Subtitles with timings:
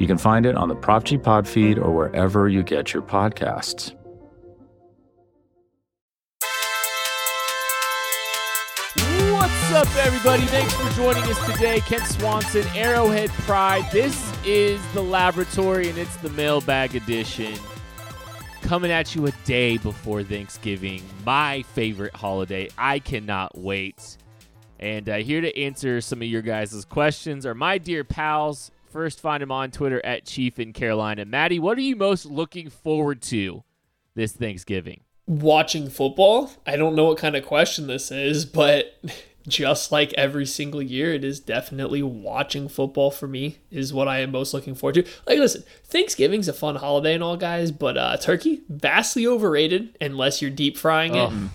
[0.00, 3.02] You can find it on the Prop G Pod feed or wherever you get your
[3.02, 3.94] podcasts.
[9.30, 10.44] What's up, everybody?
[10.46, 11.80] Thanks for joining us today.
[11.80, 13.84] Kent Swanson, Arrowhead Pride.
[13.92, 17.54] This is the laboratory and it's the mailbag edition.
[18.62, 22.70] Coming at you a day before Thanksgiving, my favorite holiday.
[22.78, 24.16] I cannot wait.
[24.78, 29.20] And uh, here to answer some of your guys' questions are my dear pals, First,
[29.20, 31.24] find him on Twitter at Chief in Carolina.
[31.24, 33.62] Maddie, what are you most looking forward to
[34.14, 35.02] this Thanksgiving?
[35.26, 36.50] Watching football.
[36.66, 39.00] I don't know what kind of question this is, but
[39.48, 44.18] just like every single year, it is definitely watching football for me is what I
[44.18, 45.04] am most looking forward to.
[45.26, 50.42] Like, listen, Thanksgiving's a fun holiday and all, guys, but uh, turkey vastly overrated unless
[50.42, 51.30] you're deep frying it.
[51.30, 51.50] Oh.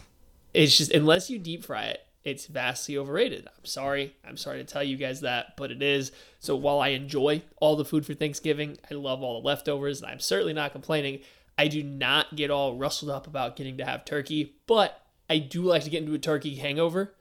[0.53, 3.47] It's just unless you deep fry it, it's vastly overrated.
[3.55, 4.15] I'm sorry.
[4.27, 6.11] I'm sorry to tell you guys that, but it is.
[6.39, 10.11] So while I enjoy all the food for Thanksgiving, I love all the leftovers, and
[10.11, 11.19] I'm certainly not complaining.
[11.57, 15.61] I do not get all rustled up about getting to have turkey, but I do
[15.61, 17.13] like to get into a turkey hangover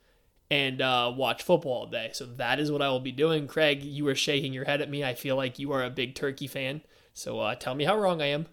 [0.51, 2.11] and uh, watch football all day.
[2.15, 3.47] So that is what I will be doing.
[3.47, 5.05] Craig, you are shaking your head at me.
[5.05, 6.83] I feel like you are a big turkey fan.
[7.13, 8.47] So uh, tell me how wrong I am.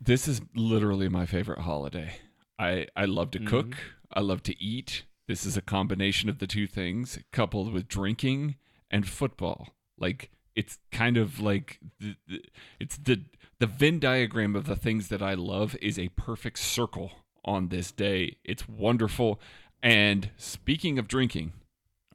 [0.00, 2.14] This is literally my favorite holiday.
[2.58, 3.48] I, I love to mm-hmm.
[3.48, 3.76] cook.
[4.12, 5.04] I love to eat.
[5.28, 8.56] This is a combination of the two things coupled with drinking
[8.90, 9.68] and football.
[9.98, 12.42] Like it's kind of like the, the,
[12.80, 13.22] it's the
[13.58, 17.12] the Venn diagram of the things that I love is a perfect circle
[17.44, 18.38] on this day.
[18.44, 19.40] It's wonderful.
[19.82, 21.52] And speaking of drinking,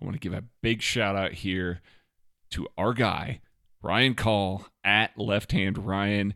[0.02, 1.82] I want to give a big shout out here
[2.52, 3.40] to our guy,
[3.82, 6.34] Ryan Call at Left Hand Ryan.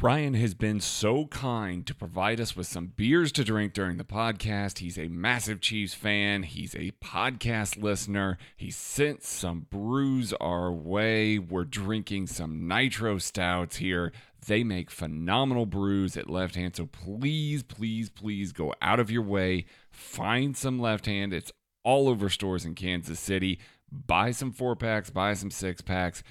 [0.00, 4.04] Ryan has been so kind to provide us with some beers to drink during the
[4.04, 4.78] podcast.
[4.78, 6.42] He's a massive Chiefs fan.
[6.42, 8.36] He's a podcast listener.
[8.56, 11.38] He sent some brews our way.
[11.38, 14.12] We're drinking some nitro stouts here.
[14.46, 16.76] They make phenomenal brews at Left Hand.
[16.76, 19.64] So please, please, please go out of your way.
[19.90, 21.32] Find some Left Hand.
[21.32, 21.52] It's
[21.82, 23.58] all over stores in Kansas City.
[23.90, 26.24] Buy some four packs, buy some six packs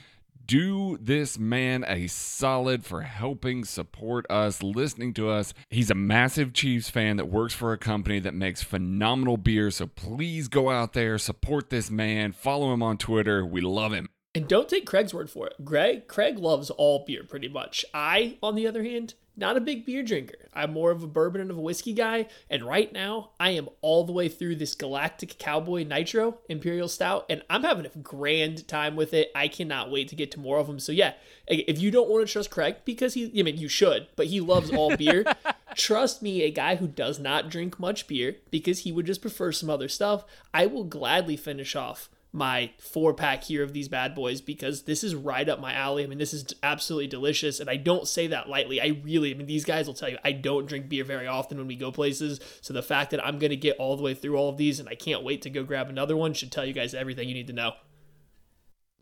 [0.46, 5.54] do this man a solid for helping support us, listening to us.
[5.70, 9.72] He's a massive Chiefs fan that works for a company that makes phenomenal beer.
[9.72, 13.46] So please go out there, support this man, follow him on Twitter.
[13.46, 14.10] We love him.
[14.36, 15.64] And don't take Craig's word for it.
[15.64, 17.86] Greg, Craig loves all beer pretty much.
[17.94, 20.50] I, on the other hand, not a big beer drinker.
[20.54, 22.28] I'm more of a bourbon and of a whiskey guy.
[22.50, 27.26] And right now, I am all the way through this Galactic Cowboy Nitro Imperial Stout,
[27.30, 29.32] and I'm having a grand time with it.
[29.36, 30.80] I cannot wait to get to more of them.
[30.80, 31.14] So, yeah,
[31.48, 34.40] if you don't want to trust Craig, because he, I mean, you should, but he
[34.40, 35.26] loves all beer,
[35.76, 39.52] trust me, a guy who does not drink much beer because he would just prefer
[39.52, 44.16] some other stuff, I will gladly finish off my four pack here of these bad
[44.16, 46.04] boys because this is right up my alley.
[46.04, 47.60] I mean, this is absolutely delicious.
[47.60, 48.82] And I don't say that lightly.
[48.82, 51.60] I really, I mean, these guys will tell you I don't drink beer very often
[51.60, 52.40] when we go places.
[52.62, 54.80] So the fact that I'm going to get all the way through all of these
[54.80, 57.36] and I can't wait to go grab another one should tell you guys everything you
[57.36, 57.74] need to know.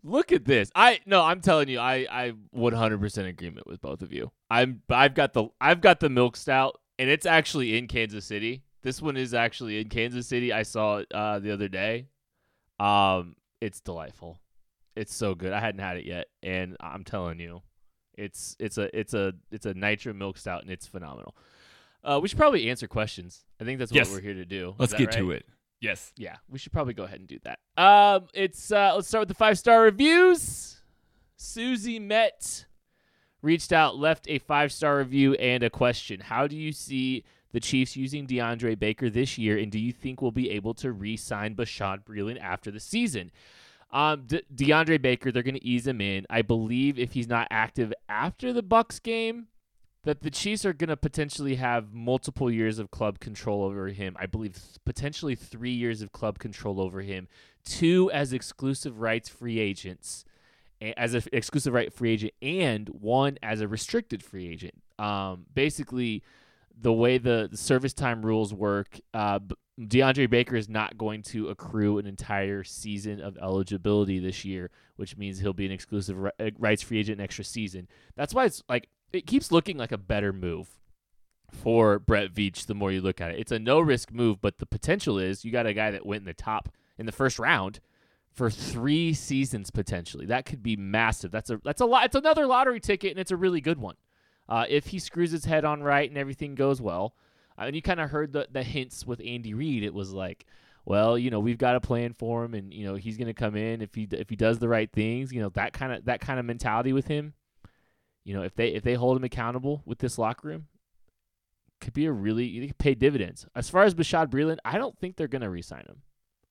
[0.04, 0.70] Look at this.
[0.74, 4.32] I no, I'm telling you, I I 100% agreement with both of you.
[4.50, 8.64] I'm I've got the I've got the milk stout and it's actually in Kansas City.
[8.82, 10.52] This one is actually in Kansas City.
[10.52, 12.08] I saw it uh, the other day.
[12.82, 14.40] Um, it's delightful.
[14.96, 15.52] It's so good.
[15.52, 17.62] I hadn't had it yet, and I'm telling you,
[18.14, 21.36] it's it's a it's a it's a nitro milk stout, and it's phenomenal.
[22.04, 23.44] Uh, we should probably answer questions.
[23.60, 24.10] I think that's what yes.
[24.10, 24.74] we're here to do.
[24.78, 25.18] Let's get right?
[25.18, 25.46] to it.
[25.80, 26.12] Yes.
[26.16, 27.58] Yeah, we should probably go ahead and do that.
[27.76, 30.80] Um, it's uh, let's start with the five star reviews.
[31.36, 32.66] Susie Met
[33.42, 36.20] reached out, left a five star review and a question.
[36.20, 40.20] How do you see the Chiefs using DeAndre Baker this year, and do you think
[40.20, 43.30] we'll be able to re-sign Bashad Breeland after the season?
[43.92, 46.26] Um, De- DeAndre Baker, they're going to ease him in.
[46.30, 49.48] I believe if he's not active after the Bucks game,
[50.04, 54.16] that the Chiefs are going to potentially have multiple years of club control over him.
[54.18, 57.28] I believe potentially three years of club control over him,
[57.64, 60.24] two as exclusive rights free agents,
[60.96, 64.74] as an exclusive right free agent, and one as a restricted free agent.
[64.98, 66.22] Um, basically
[66.80, 69.38] the way the, service time rules work, uh,
[69.80, 75.16] DeAndre Baker is not going to accrue an entire season of eligibility this year, which
[75.16, 77.88] means he'll be an exclusive uh, rights free agent next season.
[78.14, 80.68] That's why it's like it keeps looking like a better move
[81.50, 83.38] for Brett Veach the more you look at it.
[83.38, 86.20] It's a no risk move, but the potential is you got a guy that went
[86.20, 86.68] in the top
[86.98, 87.80] in the first round
[88.32, 90.26] for three seasons potentially.
[90.26, 91.30] That could be massive.
[91.30, 92.06] That's a that's a lot.
[92.06, 93.96] It's another lottery ticket, and it's a really good one.
[94.52, 97.14] Uh, if he screws his head on right and everything goes well,
[97.58, 100.44] uh, and you kind of heard the the hints with Andy Reid, it was like,
[100.84, 103.32] well, you know, we've got a plan for him, and you know, he's going to
[103.32, 105.32] come in if he if he does the right things.
[105.32, 107.32] You know, that kind of that kind of mentality with him.
[108.24, 110.66] You know, if they if they hold him accountable with this locker room,
[111.80, 113.46] could be a really could pay dividends.
[113.56, 116.02] As far as Bashad Breeland, I don't think they're going to re-sign him.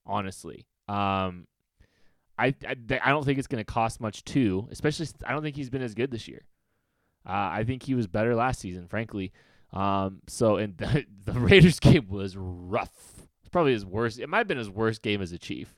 [0.07, 1.45] Honestly, um,
[2.39, 4.67] I, I, I don't think it's going to cost much too.
[4.71, 6.45] Especially, I don't think he's been as good this year.
[7.25, 9.31] Uh, I think he was better last season, frankly.
[9.73, 13.27] Um, so and the, the Raiders game was rough.
[13.41, 14.19] It's probably his worst.
[14.19, 15.75] It might have been his worst game as a Chief.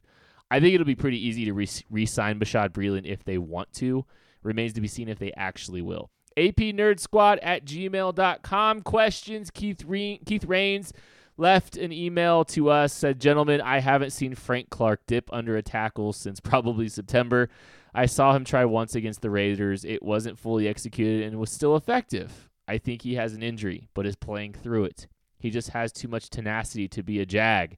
[0.51, 4.05] I think it'll be pretty easy to re- sign Bashad Breeland if they want to.
[4.43, 6.11] Remains to be seen if they actually will.
[6.37, 8.81] AP Nerd Squad at gmail.com.
[8.81, 9.49] Questions.
[9.49, 10.93] Keith, Re- Keith Rains
[11.37, 15.63] left an email to us said gentlemen i haven't seen frank clark dip under a
[15.63, 17.49] tackle since probably september
[17.93, 21.75] i saw him try once against the raiders it wasn't fully executed and was still
[21.75, 25.07] effective i think he has an injury but is playing through it
[25.39, 27.77] he just has too much tenacity to be a jag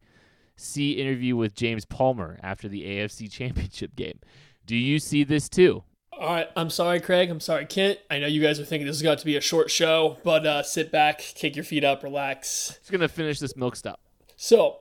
[0.56, 4.20] see interview with james palmer after the afc championship game
[4.66, 5.84] do you see this too
[6.18, 7.30] all right, I'm sorry, Craig.
[7.30, 8.00] I'm sorry, Kent.
[8.10, 10.46] I know you guys are thinking this is going to be a short show, but
[10.46, 12.78] uh, sit back, kick your feet up, relax.
[12.80, 14.00] It's gonna finish this milk stop.
[14.38, 14.80] So,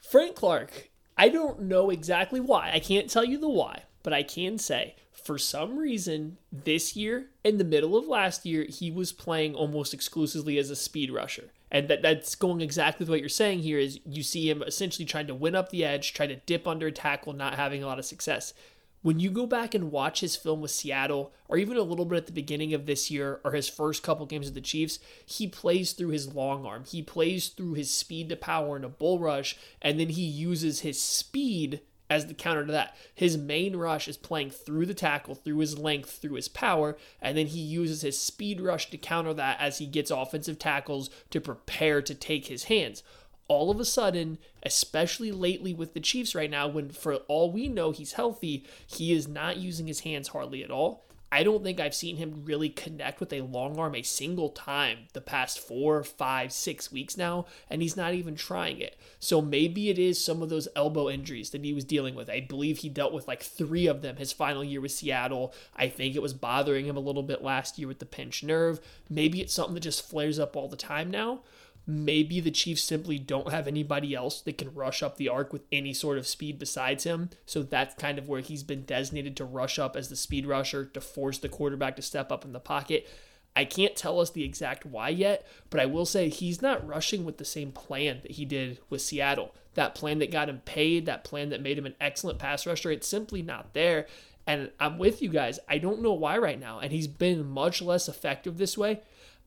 [0.00, 2.70] Frank Clark, I don't know exactly why.
[2.72, 7.26] I can't tell you the why, but I can say for some reason this year,
[7.44, 11.50] in the middle of last year, he was playing almost exclusively as a speed rusher.
[11.70, 15.28] And that, that's going exactly what you're saying here is you see him essentially trying
[15.28, 17.98] to win up the edge, try to dip under a tackle, not having a lot
[17.98, 18.54] of success
[19.02, 22.18] when you go back and watch his film with Seattle, or even a little bit
[22.18, 25.46] at the beginning of this year, or his first couple games with the Chiefs, he
[25.46, 26.84] plays through his long arm.
[26.84, 30.80] He plays through his speed to power in a bull rush, and then he uses
[30.80, 31.80] his speed
[32.10, 32.96] as the counter to that.
[33.14, 37.38] His main rush is playing through the tackle, through his length, through his power, and
[37.38, 41.40] then he uses his speed rush to counter that as he gets offensive tackles to
[41.40, 43.02] prepare to take his hands
[43.50, 47.66] all of a sudden, especially lately with the Chiefs right now, when for all we
[47.66, 51.04] know he's healthy, he is not using his hands hardly at all.
[51.32, 55.06] I don't think I've seen him really connect with a long arm a single time
[55.12, 58.98] the past four, five, six weeks now, and he's not even trying it.
[59.20, 62.28] So maybe it is some of those elbow injuries that he was dealing with.
[62.28, 65.54] I believe he dealt with like three of them his final year with Seattle.
[65.76, 68.80] I think it was bothering him a little bit last year with the pinched nerve.
[69.08, 71.40] Maybe it's something that just flares up all the time now.
[71.90, 75.62] Maybe the Chiefs simply don't have anybody else that can rush up the arc with
[75.72, 77.30] any sort of speed besides him.
[77.46, 80.84] So that's kind of where he's been designated to rush up as the speed rusher
[80.84, 83.08] to force the quarterback to step up in the pocket.
[83.56, 87.24] I can't tell us the exact why yet, but I will say he's not rushing
[87.24, 89.52] with the same plan that he did with Seattle.
[89.74, 92.92] That plan that got him paid, that plan that made him an excellent pass rusher,
[92.92, 94.06] it's simply not there.
[94.46, 95.58] And I'm with you guys.
[95.68, 96.78] I don't know why right now.
[96.78, 99.00] And he's been much less effective this way.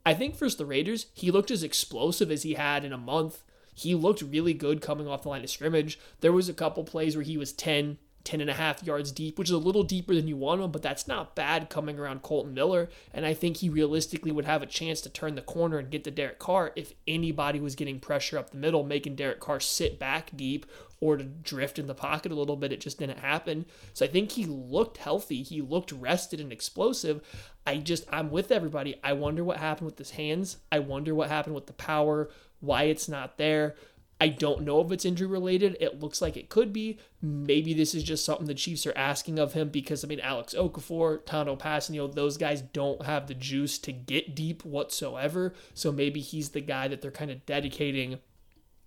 [0.06, 3.44] I think for the Raiders, he looked as explosive as he had in a month.
[3.74, 6.00] He looked really good coming off the line of scrimmage.
[6.20, 9.38] There was a couple plays where he was 10, 10 and a half yards deep,
[9.38, 12.22] which is a little deeper than you want him, but that's not bad coming around
[12.22, 12.90] Kolton Miller.
[13.14, 16.04] And I think he realistically would have a chance to turn the corner and get
[16.06, 20.00] to Derek Carr if anybody was getting pressure up the middle, making Derek Carr sit
[20.00, 20.66] back deep
[21.02, 22.72] or to drift in the pocket a little bit.
[22.72, 23.66] It just didn't happen.
[23.94, 25.44] So I think he looked healthy.
[25.44, 27.22] He looked rested and explosive.
[27.68, 28.96] I just, I'm with everybody.
[29.04, 30.58] I wonder what happened with his hands.
[30.72, 32.30] I wonder what happened with the power,
[32.62, 33.76] why it's not there.
[34.22, 35.76] I don't know if it's injury related.
[35.82, 36.98] It looks like it could be.
[37.22, 40.54] Maybe this is just something the Chiefs are asking of him because, I mean, Alex
[40.54, 45.54] Okafor, Tanoh Kpassagnon, those guys don't have the juice to get deep whatsoever.
[45.74, 48.20] So maybe he's the guy that they're kind of dedicating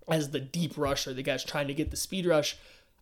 [0.09, 2.57] as the deep rusher, the guy's trying to get the speed rush.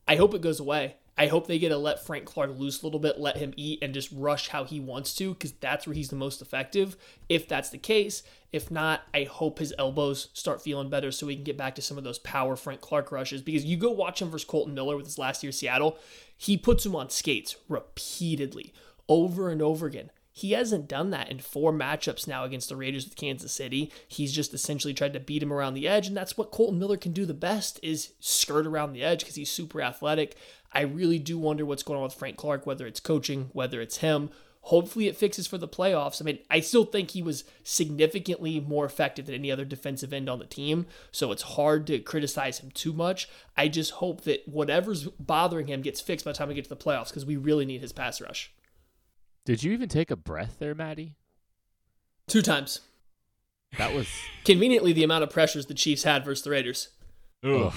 [0.07, 0.95] I hope it goes away.
[1.17, 3.79] I hope they get to let Frank Clark loose a little bit, let him eat
[3.81, 6.97] and just rush how he wants to, because that's where he's the most effective.
[7.29, 11.35] If that's the case, if not, I hope his elbows start feeling better so we
[11.35, 13.41] can get back to some of those power Frank Clark rushes.
[13.41, 15.97] Because you go watch him versus Kolton Miller with his last year Seattle,
[16.37, 18.73] he puts him on skates repeatedly,
[19.07, 20.11] over and over again.
[20.37, 23.89] He hasn't done that in four matchups now against the Raiders with Kansas City.
[24.05, 26.97] He's just essentially tried to beat him around the edge, and that's what Kolton Miller
[26.97, 30.35] can do the best is skirt around the edge because he's super athletic.
[30.75, 33.97] I really do wonder what's going on with Frank Clark, whether it's coaching, whether it's
[33.97, 34.29] him.
[34.59, 36.21] Hopefully it fixes for the playoffs.
[36.21, 40.27] I mean, I still think he was significantly more effective than any other defensive end
[40.27, 43.29] on the team, so it's hard to criticize him too much.
[43.55, 46.69] I just hope that whatever's bothering him gets fixed by the time we get to
[46.69, 48.51] the playoffs because we really need his pass rush.
[49.45, 51.15] Did you even take a breath there, Maddie?
[52.27, 52.81] Two times.
[53.77, 54.07] That was
[54.45, 56.89] Conveniently, the amount of pressures the Chiefs had versus the Raiders.
[57.43, 57.73] Ugh.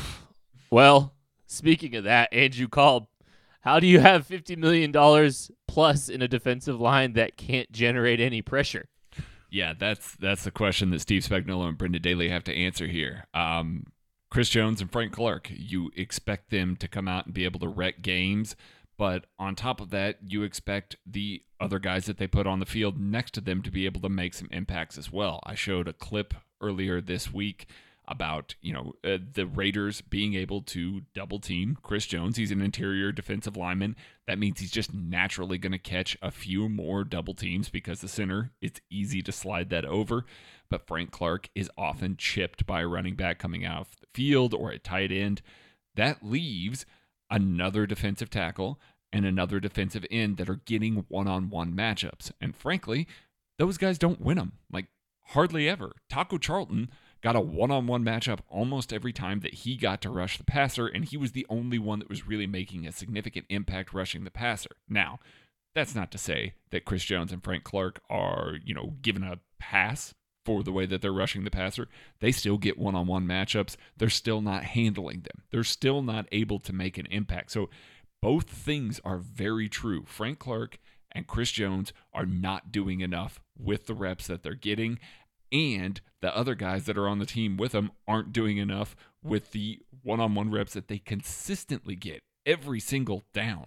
[0.70, 1.12] well.
[1.48, 3.08] Speaking of that, Andrew called.
[3.62, 8.20] How do you have fifty million dollars plus in a defensive line that can't generate
[8.20, 8.88] any pressure?
[9.50, 13.26] Yeah, that's that's the question that Steve Spagnuolo and Brendan Daly have to answer here.
[13.34, 13.86] Um,
[14.30, 17.68] Chris Jones and Frank Clark, you expect them to come out and be able to
[17.68, 18.54] wreck games,
[18.98, 22.66] but on top of that, you expect the other guys that they put on the
[22.66, 25.40] field next to them to be able to make some impacts as well.
[25.44, 27.68] I showed a clip earlier this week
[28.08, 32.36] about you know uh, the Raiders being able to double team Chris Jones.
[32.36, 33.96] He's an interior defensive lineman.
[34.26, 38.08] That means he's just naturally going to catch a few more double teams because the
[38.08, 40.24] center it's easy to slide that over.
[40.70, 44.54] But Frank Clark is often chipped by a running back coming out of the field
[44.54, 45.42] or a tight end.
[45.94, 46.84] That leaves
[47.30, 48.80] another defensive tackle
[49.12, 52.30] and another defensive end that are getting one-on-one matchups.
[52.40, 53.06] And frankly,
[53.58, 54.52] those guys don't win them.
[54.70, 54.86] Like
[55.28, 55.92] hardly ever.
[56.08, 56.90] Taco Charlton
[57.22, 60.44] got a one on one matchup almost every time that he got to rush the
[60.44, 64.24] passer, and he was the only one that was really making a significant impact rushing
[64.24, 64.70] the passer.
[64.88, 65.18] Now,
[65.74, 69.38] that's not to say that Chris Jones and Frank Clark are, you know, given a
[69.58, 71.88] pass for the way that they're rushing the passer.
[72.20, 73.76] They still get one on one matchups.
[73.96, 77.50] They're still not handling them, they're still not able to make an impact.
[77.50, 77.68] So,
[78.20, 80.04] both things are very true.
[80.04, 80.80] Frank Clark
[81.12, 84.98] and Chris Jones are not doing enough with the reps that they're getting
[85.52, 89.52] and the other guys that are on the team with them aren't doing enough with
[89.52, 93.66] the one-on-one reps that they consistently get every single down.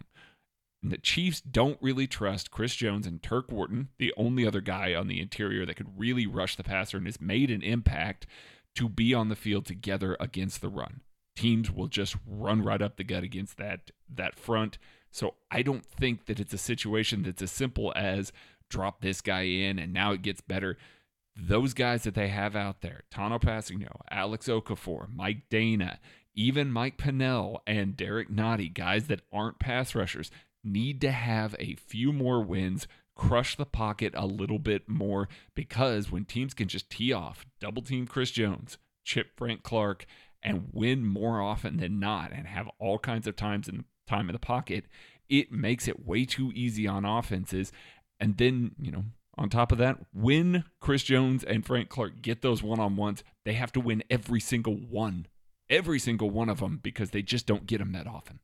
[0.81, 4.95] And the Chiefs don't really trust Chris Jones and Turk Wharton, the only other guy
[4.95, 8.25] on the interior that could really rush the passer and has made an impact
[8.75, 11.01] to be on the field together against the run.
[11.35, 14.77] Teams will just run right up the gut against that that front.
[15.11, 18.31] So I don't think that it's a situation that's as simple as
[18.69, 20.77] drop this guy in and now it gets better
[21.35, 25.97] those guys that they have out there, Tanoh Kpassagnon, Alex Okafor, Mike Danna,
[26.33, 30.31] even Mike Pennel and Derek Nnadi, guys that aren't pass rushers,
[30.63, 36.11] need to have a few more wins, crush the pocket a little bit more, because
[36.11, 40.05] when teams can just tee off, double team Chris Jones, chip Frank Clark,
[40.43, 44.33] and win more often than not, and have all kinds of times in time in
[44.33, 44.85] the pocket,
[45.29, 47.71] it makes it way too easy on offenses.
[48.19, 49.05] And then, you know,
[49.37, 53.23] on top of that, when Chris Jones and Frank Clark get those one on ones,
[53.45, 55.27] they have to win every single one,
[55.69, 58.39] every single one of them, because they just don't get them that often.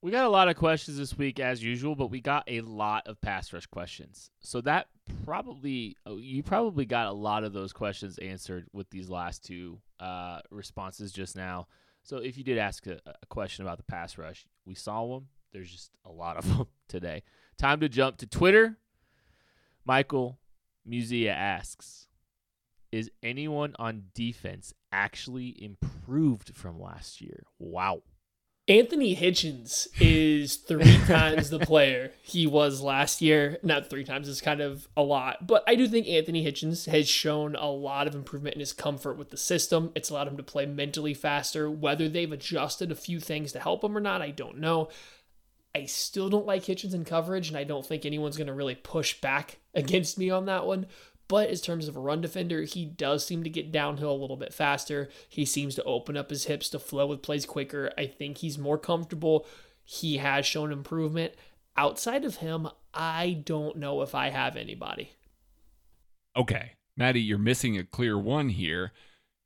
[0.00, 3.08] We got a lot of questions this week, as usual, but we got a lot
[3.08, 4.30] of pass rush questions.
[4.38, 4.86] So that
[5.24, 9.80] probably, oh, you probably got a lot of those questions answered with these last two
[9.98, 11.66] uh, responses just now.
[12.04, 15.26] So if you did ask a, a question about the pass rush, we saw them.
[15.52, 17.24] There's just a lot of them today.
[17.58, 18.78] Time to jump to Twitter
[19.88, 20.38] Michael
[20.86, 22.08] Musia asks,
[22.92, 27.44] is anyone on defense actually improved from last year?
[27.58, 28.02] Wow.
[28.68, 33.56] Anthony Hitchens is three times the player he was last year.
[33.62, 35.46] Not three times, is kind of a lot.
[35.46, 39.16] But I do think Anthony Hitchens has shown a lot of improvement in his comfort
[39.16, 39.90] with the system.
[39.94, 41.70] It's allowed him to play mentally faster.
[41.70, 44.90] Whether they've adjusted a few things to help him or not, I don't know.
[45.74, 48.74] I still don't like Hitchens in coverage, and I don't think anyone's going to really
[48.74, 50.86] push back against me on that one.
[51.28, 54.36] But in terms of a run defender, he does seem to get downhill a little
[54.36, 55.10] bit faster.
[55.28, 57.92] He seems to open up his hips to flow with plays quicker.
[57.98, 59.46] I think he's more comfortable.
[59.84, 61.34] He has shown improvement.
[61.76, 65.12] Outside of him, I don't know if I have anybody.
[66.34, 66.72] Okay.
[66.96, 68.92] Maddie, you're missing a clear one here.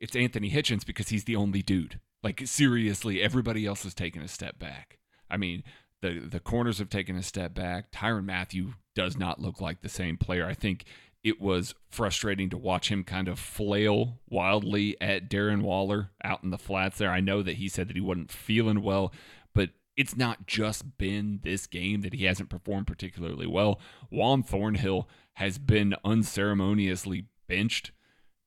[0.00, 2.00] It's Anthony Hitchens because he's the only dude.
[2.22, 4.98] Like, seriously, everybody else has taken a step back.
[5.28, 5.64] I mean,
[6.02, 7.90] the the corners have taken a step back.
[7.90, 10.47] Tyrann Mathieu does not look like the same player.
[10.47, 10.85] I think
[11.25, 16.50] it was frustrating to watch him kind of flail wildly at Darren Waller out in
[16.50, 17.11] the flats there.
[17.11, 19.12] I know that he said that he wasn't feeling well,
[19.54, 23.80] but it's not just been this game that he hasn't performed particularly well.
[24.11, 27.92] Juan Thornhill has been unceremoniously benched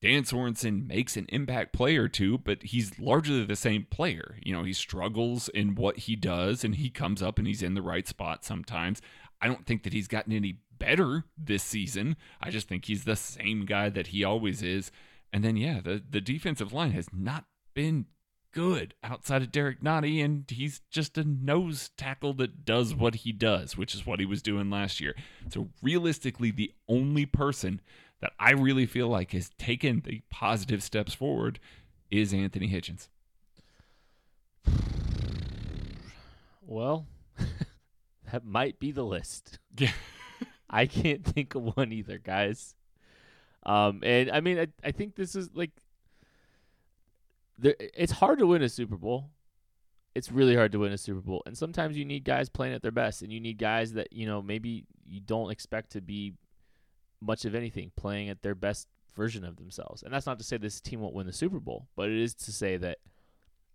[0.01, 4.37] Dan Sorensen makes an impact play or two, but he's largely the same player.
[4.43, 7.73] You know, he struggles in what he does and he comes up and he's in
[7.73, 9.01] the right spot sometimes.
[9.41, 12.17] I don't think that he's gotten any better this season.
[12.41, 14.91] I just think he's the same guy that he always is.
[15.33, 18.05] And then, yeah, the, the defensive line has not been
[18.55, 23.31] good outside of Derek Nnadi, and he's just a nose tackle that does what he
[23.31, 25.13] does, which is what he was doing last year.
[25.49, 27.81] So, realistically, the only person
[28.21, 31.59] that I really feel like has taken the positive steps forward
[32.09, 33.09] is Anthony Hitchens.
[36.61, 37.05] Well,
[38.31, 39.59] that might be the list.
[39.77, 39.91] Yeah.
[40.67, 42.75] I can't think of one either, guys.
[43.65, 45.71] Um, and I mean, I, I think this is like,
[47.57, 49.29] there, it's hard to win a Super Bowl.
[50.15, 52.81] It's really hard to win a Super Bowl, and sometimes you need guys playing at
[52.81, 56.33] their best, and you need guys that you know maybe you don't expect to be
[57.25, 60.03] much of anything playing at their best version of themselves.
[60.03, 62.33] And that's not to say this team won't win the Super Bowl, but it is
[62.35, 62.97] to say that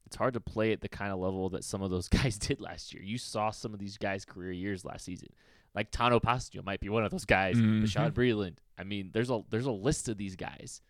[0.07, 2.61] it's hard to play at the kind of level that some of those guys did
[2.61, 3.03] last year.
[3.03, 5.29] You saw some of these guys' career years last season.
[5.75, 7.57] Like Tanoh Kpassagnon might be one of those guys.
[7.57, 7.83] Mhm.
[7.85, 8.57] Bashad Breeland.
[8.77, 10.81] I mean, there's a there's a list of these guys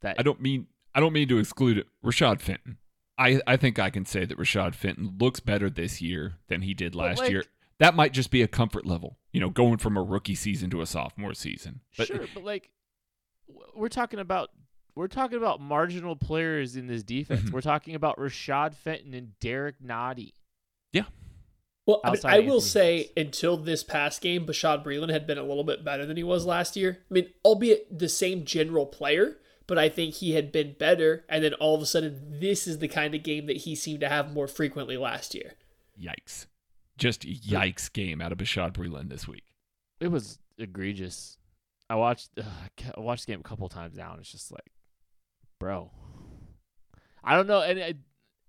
[0.00, 1.86] that I don't mean I don't mean to exclude it.
[2.04, 2.78] Rashad Fenton.
[3.18, 6.74] I, I think I can say that Rashad Fenton looks better this year than he
[6.74, 7.44] did last like- year.
[7.78, 10.80] That might just be a comfort level, you know, going from a rookie season to
[10.80, 11.80] a sophomore season.
[11.96, 12.70] But sure, but like
[13.74, 14.50] we're talking about
[14.94, 17.42] we're talking about marginal players in this defense.
[17.42, 17.52] Mhm.
[17.52, 20.32] We're talking about Rashad Fenton and Derek Nnadi.
[20.92, 21.04] Yeah.
[21.84, 25.38] Well, I, mean, I will Anthony say until this past game, Bashad Breeland had been
[25.38, 26.98] a little bit better than he was last year.
[27.10, 29.36] I mean, albeit the same general player,
[29.68, 31.24] but I think he had been better.
[31.28, 34.00] And then all of a sudden, this is the kind of game that he seemed
[34.00, 35.52] to have more frequently last year.
[36.00, 36.46] yikes.
[36.98, 39.44] Just yikes game out of Bashad Breeland this week.
[40.00, 41.36] It was egregious.
[41.88, 42.44] I watched ugh,
[42.96, 44.72] I watched the game a couple times now, and it's just like,
[45.60, 45.90] bro,
[47.22, 47.60] I don't know.
[47.60, 47.92] And uh,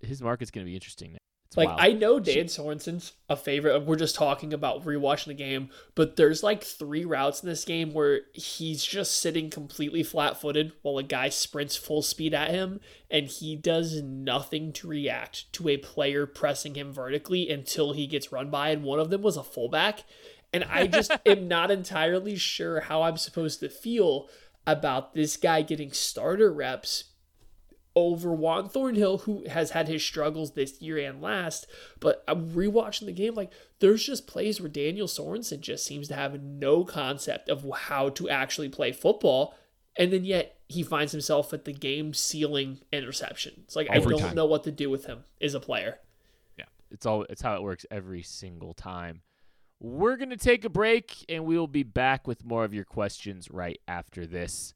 [0.05, 1.17] his market's gonna be interesting.
[1.47, 1.69] It's Like.
[1.77, 3.85] I know Dan Sorensen's a favorite.
[3.85, 7.93] We're just talking about rewatching the game, but there's like three routes in this game
[7.93, 13.27] where he's just sitting completely flat-footed while a guy sprints full speed at him, and
[13.27, 18.49] he does nothing to react to a player pressing him vertically until he gets run
[18.49, 18.69] by.
[18.69, 20.03] And one of them was a fullback,
[20.51, 24.29] and I just am not entirely sure how I'm supposed to feel
[24.65, 27.05] about this guy getting starter reps
[27.97, 31.65] over Juan Thornhill, who has had his struggles this year and last.
[31.99, 36.15] But I'm rewatching the game, like there's just plays where Daniel Sorensen just seems to
[36.15, 39.55] have no concept of how to actually play football,
[39.95, 43.53] and then yet he finds himself at the game sealing interception.
[43.63, 44.35] It's like Every I don't time.
[44.35, 45.97] know what to do with him as a player.
[46.57, 46.65] Yeah.
[46.91, 49.21] It's all it's how it works every single time.
[49.79, 53.49] We're gonna take a break, and we will be back with more of your questions
[53.49, 54.75] right after this.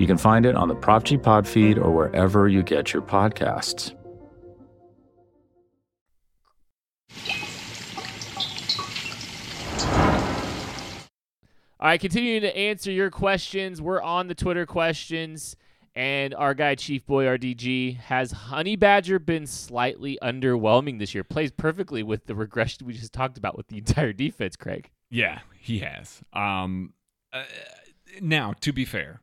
[0.00, 3.02] You can find it on the Prop G Pod feed or wherever you get your
[3.02, 3.94] podcasts.
[11.78, 13.82] All right, continuing to answer your questions.
[13.82, 15.54] We're on the Twitter questions,
[15.94, 21.24] and our guy Chief Boy RDG has Honey Badger been slightly underwhelming this year?
[21.24, 24.90] Plays perfectly with the regression we just talked about with the entire defense, Craig.
[25.10, 26.22] Yeah, he has.
[26.32, 26.94] Um,
[27.34, 27.44] uh,
[28.22, 29.20] now, to be fair,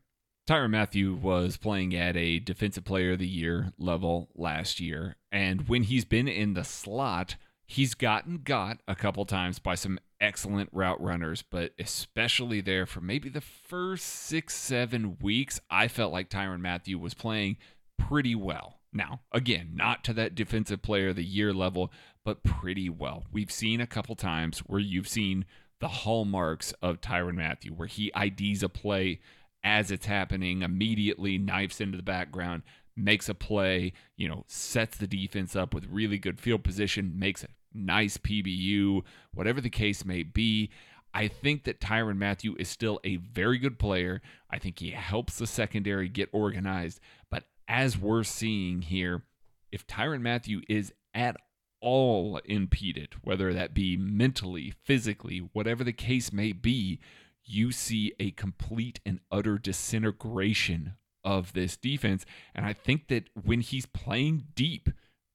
[0.48, 5.68] Tyrann Mathieu was playing at a Defensive Player of the Year level last year, and
[5.68, 10.70] when he's been in the slot, he's gotten got a couple times by some excellent
[10.72, 16.30] route runners, but especially there for maybe the first six, seven weeks, I felt like
[16.30, 17.58] Tyrann Mathieu was playing
[18.00, 18.80] pretty well.
[18.94, 21.92] Now, again, not to that Defensive Player of the Year level,
[22.24, 23.26] but pretty well.
[23.34, 25.44] We've seen a couple times where you've seen
[25.82, 29.20] the hallmarks of Tyrann Mathieu, where he IDs a play
[29.68, 32.64] as it's happening, immediately knifes into the background,
[32.96, 37.44] makes a play, you know, sets the defense up with really good field position, makes
[37.44, 39.04] a nice PBU,
[39.34, 40.72] whatever the case may be.
[41.14, 44.22] I think that Tyrann Mathieu is still a very good player.
[44.50, 47.02] I think he helps the secondary get organized.
[47.30, 49.24] But as we're seeing here,
[49.70, 51.36] if Tyrann Mathieu is at
[51.82, 57.02] all impeded, whether that be mentally, physically, whatever the case may be,
[57.48, 62.26] you see a complete and utter disintegration of this defense.
[62.54, 64.90] And I think that when he's playing deep,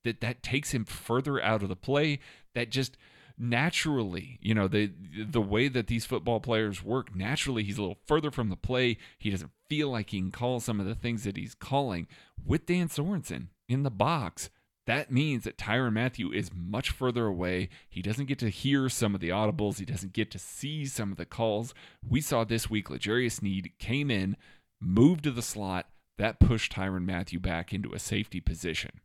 [0.05, 2.18] that that takes him further out of the play.
[2.55, 2.96] That just
[3.38, 4.92] naturally, you know, the
[5.27, 8.98] the way that these football players work, naturally he's a little further from the play.
[9.18, 12.09] He doesn't feel like he can call some of the things that he's calling
[12.44, 14.51] with Dan Sorensen in the box
[14.87, 17.68] that means that Tyrann Mathieu is much further away.
[17.88, 19.79] He doesn't get to hear some of the audibles.
[19.79, 21.73] He doesn't get to see some of the calls.
[22.07, 24.37] We saw this week L'Jarius Sneed came in,
[24.81, 25.87] moved to the slot.
[26.18, 29.01] That pushed Tyrann Mathieu back into a safety position.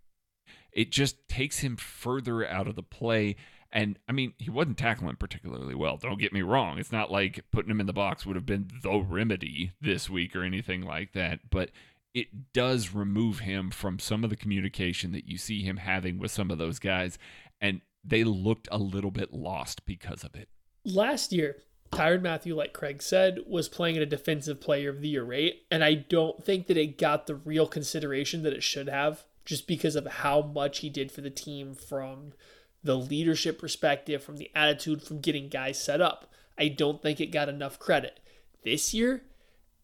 [0.71, 3.35] It just takes him further out of the play.
[3.71, 5.97] And I mean, he wasn't tackling particularly well.
[5.97, 6.79] Don't get me wrong.
[6.79, 10.35] It's not like putting him in the box would have been the remedy this week
[10.35, 11.49] or anything like that.
[11.49, 11.71] But
[12.17, 16.31] it does remove him from some of the communication that you see him having with
[16.31, 17.19] some of those guys.
[17.61, 20.49] And they looked a little bit lost because of it.
[20.83, 21.57] Last year,
[21.91, 25.67] Tyrann Mathieu, like Craig said, was playing at a defensive player of the year rate.
[25.69, 29.67] And I don't think that it got the real consideration that it should have just
[29.67, 32.33] because of how much he did for the team from
[32.83, 36.31] the leadership perspective, from the attitude, from getting guys set up.
[36.57, 38.19] I don't think it got enough credit.
[38.63, 39.21] This year,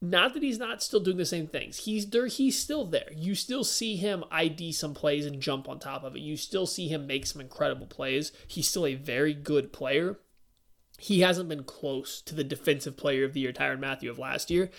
[0.04, 1.86] not that he's not still doing the same things.
[1.86, 2.28] He's there.
[2.28, 3.10] He's still there.
[3.16, 6.20] You still see him ID some plays and jump on top of it.
[6.22, 8.34] You still see him make some incredible plays.
[8.46, 10.20] He's still a very good player.
[11.00, 14.52] He hasn't been close to the defensive player of the year, Tyrann Mathieu of last
[14.52, 14.70] year.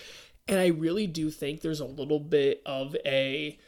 [0.47, 3.59] And I really do think there's a little bit of a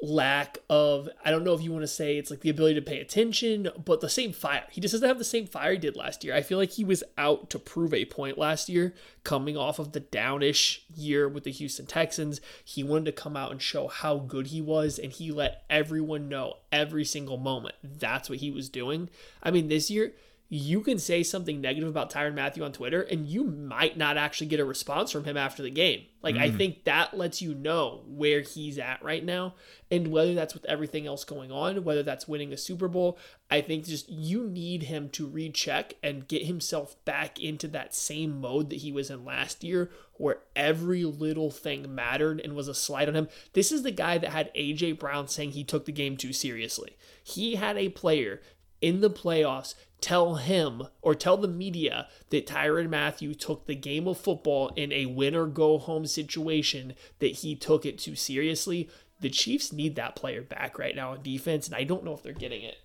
[0.00, 2.82] lack of I don't know if you want to say it's like the ability to
[2.82, 4.64] pay attention, but the same fire.
[4.70, 6.34] He just doesn't have the same fire he did last year.
[6.34, 9.92] I feel like he was out to prove a point last year, coming off of
[9.92, 12.40] the downish year with the Houston Texans.
[12.64, 16.28] He wanted to come out and show how good he was, and he let everyone
[16.28, 19.10] know every single moment that's what he was doing.
[19.42, 20.12] I mean, this year
[20.50, 24.46] you can say something negative about Tyrann Mathieu on Twitter and you might not actually
[24.46, 26.06] get a response from him after the game.
[26.22, 26.40] Like, mm.
[26.40, 29.54] I think that lets you know where he's at right now.
[29.90, 33.18] And whether that's with everything else going on, whether that's winning a Super Bowl,
[33.50, 38.40] I think just you need him to recheck and get himself back into that same
[38.40, 42.74] mode that he was in last year, where every little thing mattered and was a
[42.74, 43.28] slide on him.
[43.52, 46.96] This is the guy that had AJ Brown saying he took the game too seriously.
[47.22, 48.40] He had a player
[48.80, 54.06] in the playoffs tell him or tell the media that Tyrann Mathieu took the game
[54.06, 58.88] of football in a win or go home situation, that he took it too seriously.
[59.20, 62.22] The Chiefs need that player back right now on defense, and I don't know if
[62.22, 62.78] they're getting it.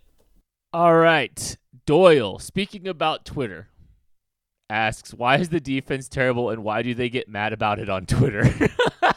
[0.71, 1.55] All right.
[1.85, 3.69] Doyle, speaking about Twitter,
[4.69, 8.07] asks, why is the defense terrible and why do they get mad about it on
[8.07, 8.43] Twitter?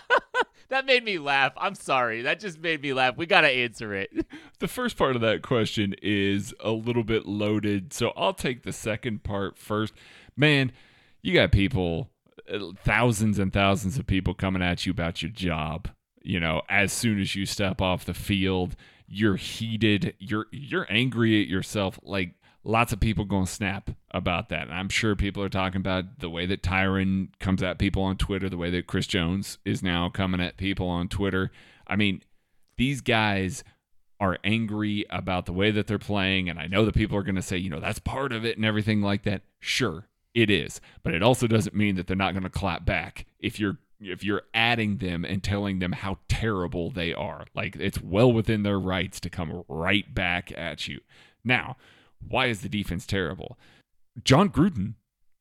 [0.77, 1.53] that made me laugh.
[1.57, 2.21] I'm sorry.
[2.23, 3.17] That just made me laugh.
[3.17, 4.11] We got to answer it.
[4.59, 8.73] The first part of that question is a little bit loaded, so I'll take the
[8.73, 9.93] second part first.
[10.35, 10.73] Man,
[11.21, 12.09] you got people,
[12.51, 15.91] uh, thousands and thousands of people coming at you about your job.
[16.23, 21.43] You know, as soon as you step off the field, you're heated, you're you're angry
[21.43, 22.36] at yourself like
[22.67, 24.63] lots of people going to snap about that.
[24.63, 28.17] And I'm sure people are talking about the way that Tyrann comes at people on
[28.17, 31.53] Twitter, the way that Chris Jones is now coming at people on Twitter.
[31.87, 32.23] I mean,
[32.77, 33.63] these guys
[34.19, 36.49] are angry about the way that they're playing.
[36.49, 38.57] And I know that people are going to say, you know, that's part of it
[38.57, 39.43] and everything like that.
[39.61, 40.81] Sure, it is.
[41.05, 44.23] But it also doesn't mean that they're not going to clap back if you're if
[44.23, 47.47] you're adding them and telling them how terrible they are.
[47.55, 51.01] Like it's well within their rights to come right back at you.
[51.45, 51.77] Now,
[52.27, 53.59] why is the defense terrible?
[54.25, 54.95] Jon Gruden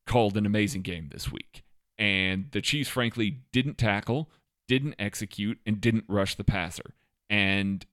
[0.05, 1.63] called an amazing game this week,
[1.97, 4.29] and the Chiefs, frankly, didn't tackle,
[4.67, 6.93] didn't execute, and didn't rush the passer.
[7.29, 7.85] And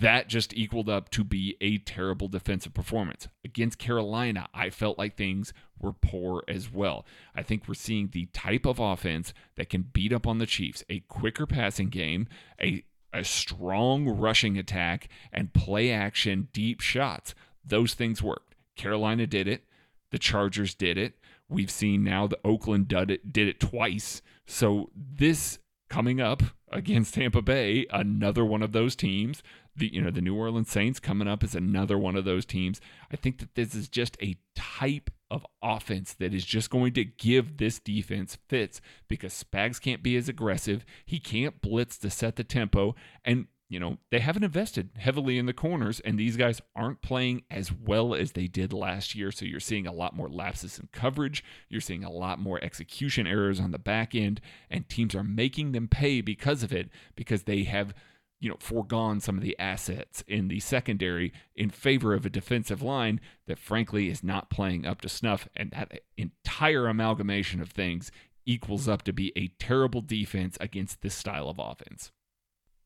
[0.00, 3.28] that just equaled up to be a terrible defensive performance.
[3.44, 7.06] Against Carolina, I felt like things were poor as well.
[7.34, 10.84] I think we're seeing the type of offense that can beat up on the Chiefs
[10.90, 12.28] a quicker passing game,
[12.60, 17.34] a, a strong rushing attack, and play action deep shots.
[17.64, 18.54] Those things worked.
[18.76, 19.64] Carolina did it.
[20.10, 21.14] The Chargers did it.
[21.48, 24.22] We've seen now the Oakland did it, did it twice.
[24.46, 29.42] So this coming up against Tampa Bay, another one of those teams.
[29.76, 32.80] The you know the New Orleans Saints coming up is another one of those teams.
[33.12, 37.04] I think that this is just a type of offense that is just going to
[37.04, 40.84] give this defense fits because Spags can't be as aggressive.
[41.04, 45.46] He can't blitz to set the tempo and you know, they haven't invested heavily in
[45.46, 49.32] the corners, and these guys aren't playing as well as they did last year.
[49.32, 51.42] So you're seeing a lot more lapses in coverage.
[51.68, 55.72] You're seeing a lot more execution errors on the back end, and teams are making
[55.72, 57.94] them pay because of it, because they have,
[58.38, 62.80] you know, foregone some of the assets in the secondary in favor of a defensive
[62.80, 65.48] line that, frankly, is not playing up to snuff.
[65.56, 68.12] And that entire amalgamation of things
[68.46, 72.12] equals up to be a terrible defense against this style of offense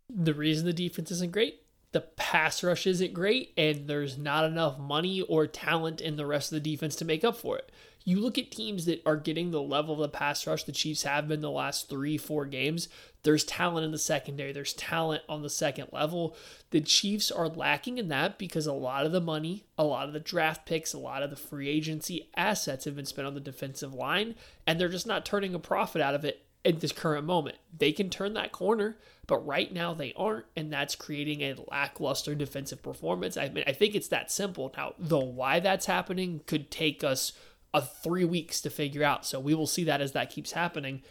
[0.08, 4.78] the reason the defense isn't great the pass rush isn't great and there's not enough
[4.78, 7.72] money or talent in the rest of the defense to make up for it.
[8.04, 11.02] You look at teams that are getting the level of the pass rush the Chiefs
[11.02, 12.88] have been the last three, four games.
[13.22, 16.36] There's talent in the secondary, there's talent on the second level.
[16.70, 20.14] The Chiefs are lacking in that because a lot of the money, a lot of
[20.14, 23.40] the draft picks, a lot of the free agency assets have been spent on the
[23.40, 24.34] defensive line,
[24.66, 27.56] and they're just not turning a profit out of it at this current moment.
[27.76, 32.34] They can turn that corner, but right now they aren't, and that's creating a lackluster
[32.34, 33.36] defensive performance.
[33.36, 34.72] I mean, I think it's that simple.
[34.76, 37.32] Now, the why that's happening could take us
[37.72, 39.26] a three weeks to figure out.
[39.26, 41.02] So we will see that as that keeps happening.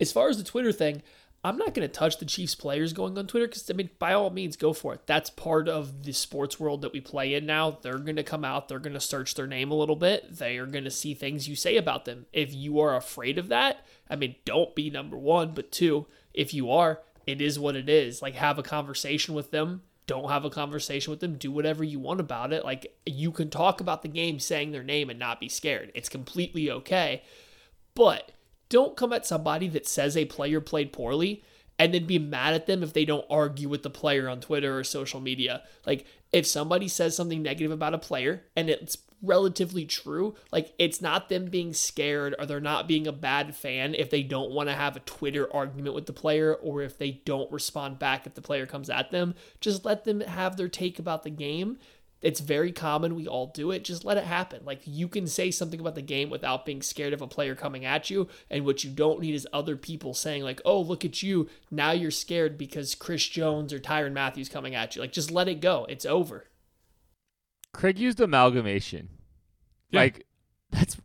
[0.00, 1.02] As far as the Twitter thing,
[1.44, 4.14] I'm not going to touch the Chiefs players going on Twitter because, I mean, by
[4.14, 5.02] all means, go for it.
[5.04, 7.78] That's part of the sports world that we play in now.
[7.82, 10.56] They're going to come out, they're going to search their name a little bit, they
[10.56, 12.24] are going to see things you say about them.
[12.32, 16.54] If you are afraid of that, I mean, don't be number one, but two, if
[16.54, 18.22] you are, it is what it is.
[18.22, 19.82] Like, have a conversation with them.
[20.06, 21.36] Don't have a conversation with them.
[21.36, 22.64] Do whatever you want about it.
[22.64, 25.92] Like, you can talk about the game saying their name and not be scared.
[25.94, 27.22] It's completely okay.
[27.94, 28.32] But
[28.68, 31.42] don't come at somebody that says a player played poorly
[31.78, 34.78] and then be mad at them if they don't argue with the player on Twitter
[34.78, 35.62] or social media.
[35.86, 41.00] Like if somebody says something negative about a player and it's relatively true, like it's
[41.00, 44.68] not them being scared or they're not being a bad fan if they don't want
[44.68, 48.34] to have a Twitter argument with the player or if they don't respond back if
[48.34, 49.34] the player comes at them.
[49.60, 51.78] Just let them have their take about the game
[52.24, 53.14] it's very common.
[53.14, 53.84] We all do it.
[53.84, 54.62] Just let it happen.
[54.64, 57.84] Like you can say something about the game without being scared of a player coming
[57.84, 58.28] at you.
[58.50, 61.50] And what you don't need is other people saying, like, oh, look at you.
[61.70, 65.02] Now you're scared because Chris Jones or Tyrann Mathieu's coming at you.
[65.02, 65.84] Like, just let it go.
[65.90, 66.46] It's over.
[67.74, 69.10] Craig used amalgamation.
[69.90, 70.00] Yeah.
[70.00, 70.26] Like,
[70.70, 70.96] that's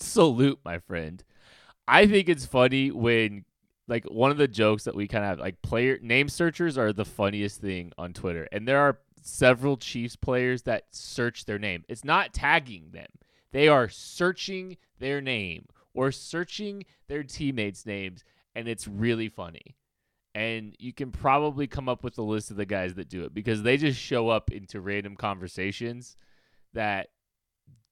[0.00, 1.22] salute, my friend.
[1.86, 3.44] I think it's funny when
[3.86, 6.92] like one of the jokes that we kind of have like player name searchers are
[6.92, 8.48] the funniest thing on Twitter.
[8.50, 11.84] And there are several Chiefs players that search their name.
[11.88, 13.08] It's not tagging them.
[13.52, 19.76] They are searching their name or searching their teammates' names and it's really funny.
[20.34, 23.34] And you can probably come up with a list of the guys that do it
[23.34, 26.16] because they just show up into random conversations
[26.74, 27.08] that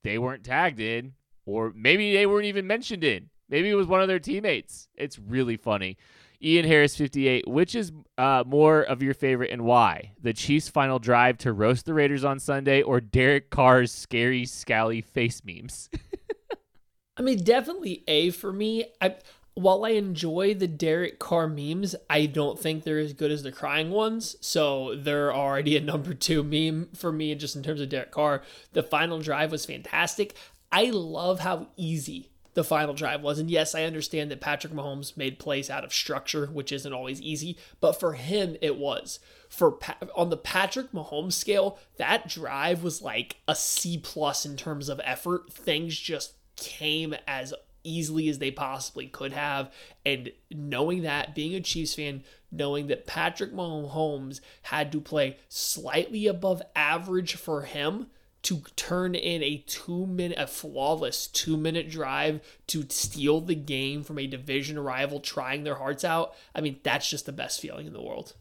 [0.05, 3.31] they weren't tagged in or maybe they weren't even mentioned in.
[3.49, 4.88] Maybe it was one of their teammates.
[4.96, 5.96] It's really funny.
[6.42, 7.49] Ian Harris, 58.
[7.49, 10.12] Which is uh, more of your favorite and why?
[10.22, 15.01] The Chiefs' final drive to roast the Raiders on Sunday or Derek Carr's scary, scally
[15.01, 15.88] face memes?
[17.16, 18.87] I mean, definitely A for me.
[19.01, 19.16] I,
[19.55, 23.53] while I enjoy the Derek Carr memes, I don't think they're as good as the
[23.53, 24.37] crying ones.
[24.42, 28.42] So they're already a number two meme for me, just in terms of Derek Carr.
[28.75, 30.37] The final drive was fantastic.
[30.70, 33.38] I love how easy the final drive was.
[33.38, 37.21] And yes, I understand that Patrick Mahomes made plays out of structure, which isn't always
[37.21, 39.21] easy, but for him, it was.
[39.51, 44.57] For pa- on the Patrick Mahomes scale, that drive was like a C plus in
[44.57, 45.53] terms of effort.
[45.53, 47.53] Things just came as
[47.85, 49.71] easily as they possibly could have.
[50.07, 56.27] And knowing that, being a Chiefs fan, knowing that Patrick Mahomes had to play slightly
[56.27, 58.07] above average for him
[58.46, 64.04] to turn in a two minute, a flawless two minute drive to steal the game
[64.04, 66.32] from a division rival trying their hearts out.
[66.54, 68.35] I mean, that's just the best feeling in the world.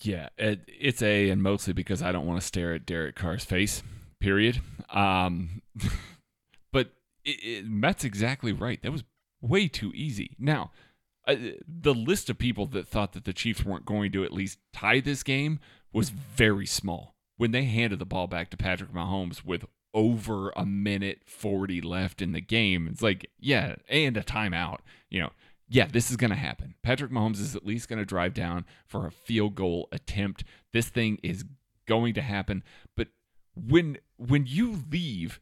[0.00, 3.44] Yeah, it, it's a, and mostly because I don't want to stare at Derek Carr's
[3.44, 3.82] face,
[4.18, 4.62] period.
[4.88, 5.60] Um,
[6.72, 8.82] but it, it, Matt's exactly right.
[8.82, 9.04] That was
[9.42, 10.36] way too easy.
[10.38, 10.72] Now,
[11.28, 11.36] uh,
[11.68, 15.00] the list of people that thought that the Chiefs weren't going to at least tie
[15.00, 15.60] this game
[15.92, 20.66] was very small when they handed the ball back to Patrick Mahomes with over a
[20.66, 24.78] minute 40 left in the game, it's like, yeah, and a timeout,
[25.10, 25.30] you know,
[25.68, 26.74] yeah, this is going to happen.
[26.82, 30.44] Patrick Mahomes is at least going to drive down for a field goal attempt.
[30.72, 31.44] This thing is
[31.86, 32.62] going to happen.
[32.96, 33.08] But
[33.56, 35.40] when when you leave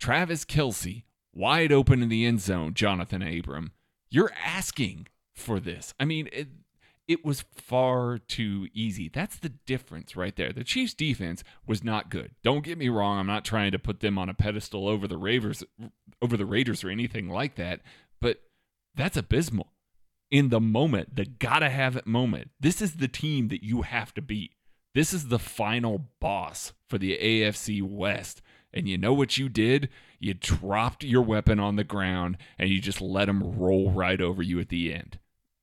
[0.00, 3.72] Travis Kelce wide open in the end zone, Jonathan Abram,
[4.10, 5.94] you're asking for this.
[5.98, 6.48] I mean, it,
[7.06, 9.08] it was far too easy.
[9.08, 10.52] That's the difference right there.
[10.52, 12.32] The Chiefs defense was not good.
[12.42, 15.18] Don't get me wrong, I'm not trying to put them on a pedestal over the
[15.18, 15.62] Ravers
[16.22, 17.80] over the Raiders or anything like that,
[18.20, 18.42] but
[18.94, 19.72] that's abysmal.
[20.30, 22.50] in the moment, the gotta have it moment.
[22.58, 24.52] This is the team that you have to beat.
[24.94, 28.42] This is the final boss for the AFC West.
[28.72, 29.88] And you know what you did?
[30.18, 34.42] You dropped your weapon on the ground and you just let them roll right over
[34.42, 35.18] you at the end.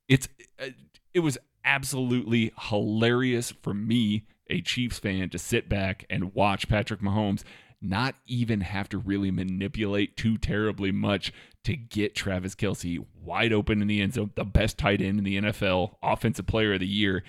[0.08, 0.28] It's
[0.58, 0.66] uh,
[1.14, 7.00] it was absolutely hilarious for me, a Chiefs fan, to sit back and watch Patrick
[7.00, 7.44] Mahomes
[7.80, 11.32] not even have to really manipulate too terribly much
[11.64, 15.24] to get Travis Kelce wide open in the end zone, the best tight end in
[15.24, 17.24] the NFL, offensive player of the year.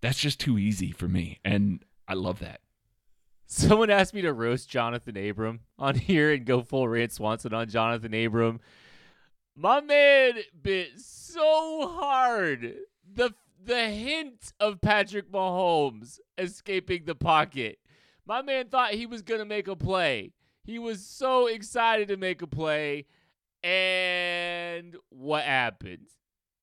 [0.00, 1.40] That's just too easy for me.
[1.44, 2.60] And I love that.
[3.46, 7.68] Someone asked me to roast Johnathan Abram on here and go full Rance Swanson on
[7.68, 8.60] Johnathan Abram.
[9.56, 12.76] My man bit so hard.
[13.14, 17.78] The the hint of Patrick Mahomes escaping the pocket.
[18.26, 20.32] My man thought he was gonna make a play.
[20.64, 23.06] He was so excited to make a play.
[23.62, 26.08] And what happened?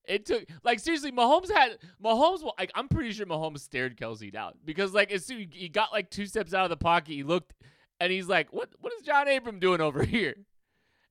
[0.08, 2.44] It took like seriously, Mahomes had Mahomes.
[2.58, 6.10] Like I'm pretty sure Mahomes stared Kelce down because like as soon he got like
[6.10, 7.54] two steps out of the pocket, he looked
[8.00, 8.70] and he's like, "What?
[8.80, 10.36] What is John Abram doing over here?"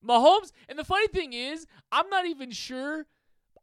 [0.06, 0.52] Mahomes.
[0.68, 3.06] And the funny thing is, I'm not even sure.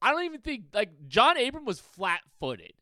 [0.01, 2.73] I don't even think like John Abram was flat footed.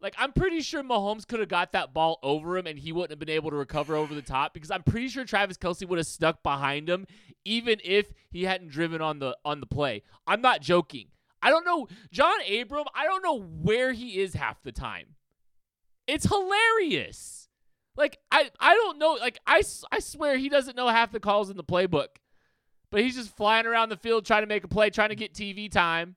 [0.00, 3.10] Like I'm pretty sure Mahomes could have got that ball over him and he wouldn't
[3.10, 5.98] have been able to recover over the top because I'm pretty sure Travis Kelce would
[5.98, 7.06] have stuck behind him
[7.44, 10.02] even if he hadn't driven on the on the play.
[10.26, 11.08] I'm not joking.
[11.42, 12.84] I don't know John Abram.
[12.94, 15.16] I don't know where he is half the time.
[16.06, 17.48] It's hilarious.
[17.96, 19.14] Like I I don't know.
[19.14, 22.08] Like I I swear he doesn't know half the calls in the playbook,
[22.92, 25.34] but he's just flying around the field trying to make a play, trying to get
[25.34, 26.14] TV time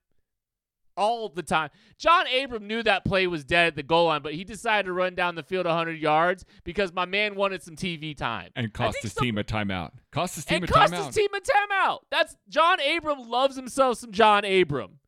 [1.02, 1.72] all the time.
[1.98, 4.94] John Abram knew that play was dead at the goal line, but he decided to
[4.94, 9.00] run down the field 100 yards because my man wanted some TV time and cost
[9.02, 9.92] his some, team a timeout.
[10.12, 10.98] Cost his team a cost timeout.
[10.98, 12.00] Cost his team a timeout.
[12.12, 15.00] That's John Abram loves himself some John Abram.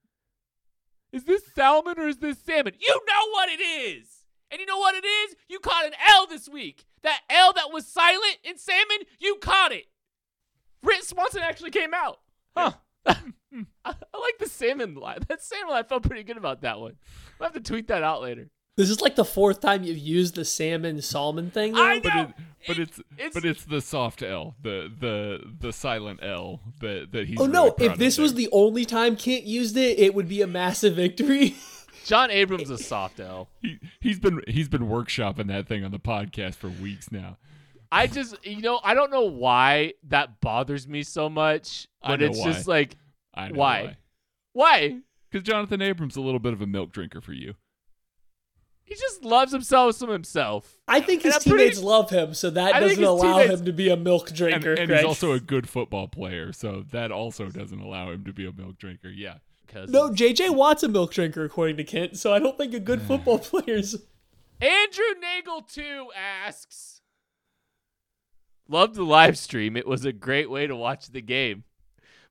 [1.11, 2.73] Is this salmon or is this salmon?
[2.79, 4.07] You know what it is.
[4.49, 5.35] And you know what it is?
[5.47, 6.85] You caught an L this week.
[7.03, 9.85] That L that was silent in salmon, you caught it.
[10.81, 12.19] Rance Swanson actually came out.
[12.57, 12.73] Huh.
[13.05, 13.15] I,
[13.85, 15.19] I like the salmon line.
[15.27, 16.95] That salmon line, I felt pretty good about that one.
[17.39, 18.49] I'll have to tweet that out later.
[18.75, 21.73] This is like the fourth time you've used the salmon salmon thing.
[21.73, 21.83] Though.
[21.83, 22.29] I know, but, it,
[22.67, 27.11] but it, it's, it's, but it's the soft L, the the the silent L that
[27.11, 27.39] that he's.
[27.39, 27.75] Oh really no!
[27.77, 28.23] If this there.
[28.23, 31.55] was the only time Kent used it, it would be a massive victory.
[32.05, 33.49] John Abrams a soft L.
[33.61, 37.37] He he's been he's been workshopping that thing on the podcast for weeks now.
[37.93, 42.37] I just you know I don't know why that bothers me so much, but it's
[42.39, 42.45] why.
[42.45, 42.95] just like
[43.33, 43.97] I know why?
[44.53, 44.97] Why?
[45.29, 47.55] Because Johnathan Abrams is a little bit of a milk drinker for you.
[48.83, 50.77] He just loves himself some himself.
[50.87, 53.59] I think his And I'm pretty- teammates love him, so that I doesn't allow teammates-
[53.61, 54.73] him to be a milk drinker.
[54.73, 54.99] and Greg.
[54.99, 58.51] he's also a good football player, so that also doesn't allow him to be a
[58.51, 59.09] milk drinker.
[59.09, 59.35] Yeah.
[59.87, 63.01] no, JJ Watt's a milk drinker according to Kent, so I don't think a good
[63.07, 63.95] football player's.
[64.61, 66.92] Andrew Nagel too asks.
[68.67, 69.75] Loved the live stream.
[69.75, 71.63] It was a great way to watch the game.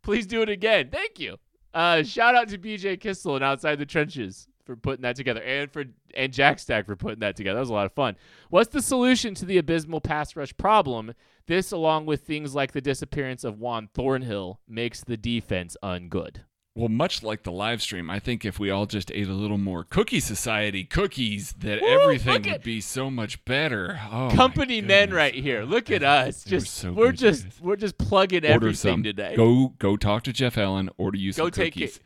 [0.03, 0.89] Please do it again.
[0.91, 1.37] Thank you.
[1.75, 5.71] Uh, shout out to BJ Kissel and Outside the Trenches for putting that together, and
[5.71, 7.57] for and Jack Stack for putting that together.
[7.57, 8.17] That was a lot of fun.
[8.51, 11.15] What's the solution to the abysmal pass rush problem?
[11.47, 16.43] This, along with things like the disappearance of Juan Thornhill, makes the defense ungood.
[16.75, 19.59] Well, much like the live stream, I think if we all just ate a little
[19.59, 24.01] more Cookie Society cookies, that Woo, everything would be so much better.
[24.11, 25.65] Oh, Company men right here.
[25.65, 26.45] Look at us.
[26.45, 29.03] They Just so we're just we're just plugging Order everything some.
[29.03, 29.37] today.
[29.37, 30.89] Go go talk to Jeff Allen.
[30.97, 31.97] Order you some Go take cookies.
[31.99, 32.03] it.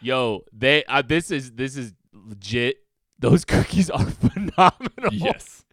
[0.00, 2.76] Yo, they uh, this is this is legit.
[3.18, 5.12] Those cookies are phenomenal.
[5.12, 5.64] Yes.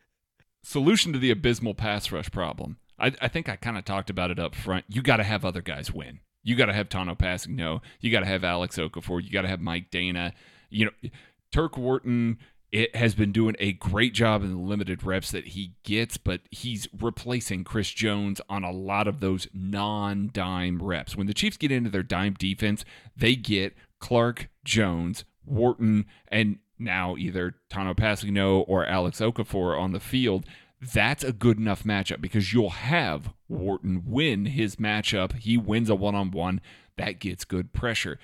[0.63, 2.77] Solution to the abysmal pass rush problem.
[2.97, 4.85] I, I think I kind of talked about it up front.
[4.88, 6.21] You got to have other guys win.
[6.45, 7.81] You got to have Tanoh Kpassagnon.
[7.99, 9.21] You got to have Alex Okafor.
[9.21, 10.31] You got to have Mike Danna.
[10.69, 11.10] You know,
[11.51, 12.38] Turk Wharton.
[12.71, 16.41] It has been doing a great job in the limited reps that he gets, but
[16.51, 21.15] he's replacing Chris Jones on a lot of those non-dime reps.
[21.15, 22.84] When the Chiefs get into their dime defense,
[23.15, 30.00] they get Clark Jones, Wharton, and now either Tanoh Kpassagnon or Alex Okafor on the
[30.02, 30.46] field.
[30.94, 35.33] That's a good enough matchup because you'll have Wharton win his matchup.
[35.33, 36.62] He wins a one on one.
[36.98, 38.19] That gets good pressure.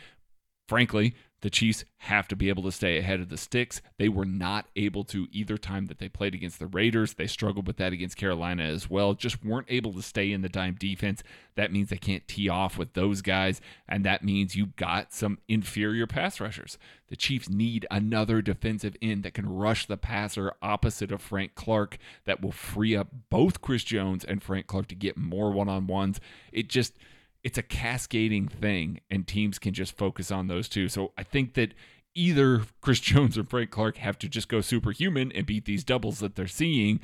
[0.68, 3.82] Frankly, the Chiefs have to be able to stay ahead of the sticks.
[3.98, 7.16] They were not able to either time that they played against the Raiders.
[7.16, 9.14] They struggled with that against Carolina as well.
[9.14, 11.24] Just weren't able to stay in the dime defense.
[11.56, 15.40] That means they can't tee off with those guys, and that means you got some
[15.48, 16.78] inferior pass rushers.
[17.08, 21.98] The Chiefs need another defensive end that can rush the passer opposite of Frank Clark
[22.26, 25.88] that will free up both Chris Jones and Frank Clark to get more one on
[25.88, 26.20] ones.
[26.52, 26.98] It just
[27.44, 30.90] it's a cascading thing, and teams can just focus on those two.
[30.90, 31.74] So I think that
[32.14, 36.20] either Chris Jones or Frank Clark have to just go superhuman and beat these doubles
[36.20, 37.00] that they're seeing,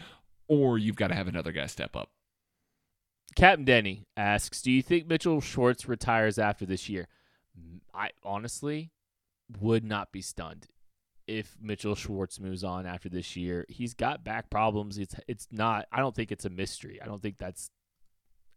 [0.47, 2.09] or you've got to have another guy step up.
[3.35, 7.07] Captain Denny asks, "Do you think Mitchell Schwartz retires after this year?"
[7.93, 8.91] I honestly
[9.59, 10.67] would not be stunned
[11.27, 13.65] if Mitchell Schwartz moves on after this year.
[13.69, 14.97] He's got back problems.
[14.97, 15.87] It's it's not.
[15.91, 17.01] I don't think it's a mystery.
[17.01, 17.69] I don't think that's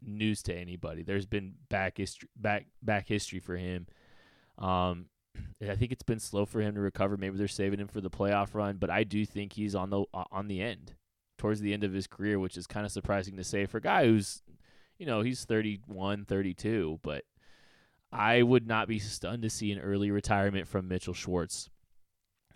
[0.03, 1.03] news to anybody.
[1.03, 3.87] There's been back history back back history for him.
[4.59, 5.07] Um,
[5.69, 7.17] I think it's been slow for him to recover.
[7.17, 10.05] Maybe they're saving him for the playoff run, but I do think he's on the
[10.15, 10.95] uh, on the end,
[11.39, 13.83] towards the end of his career, which is kind of surprising to say for a
[13.83, 14.43] guy who's,
[14.99, 17.25] you know, he's 31, 32, but
[18.13, 21.71] I would not be stunned to see an early retirement from Mitchell Schwartz.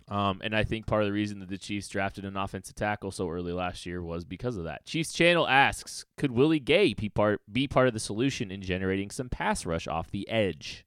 [0.07, 3.11] Um, and I think part of the reason that the Chiefs drafted an offensive tackle
[3.11, 4.85] so early last year was because of that.
[4.85, 9.09] Chiefs Channel asks, could Willie Gay be part be part of the solution in generating
[9.09, 10.85] some pass rush off the edge?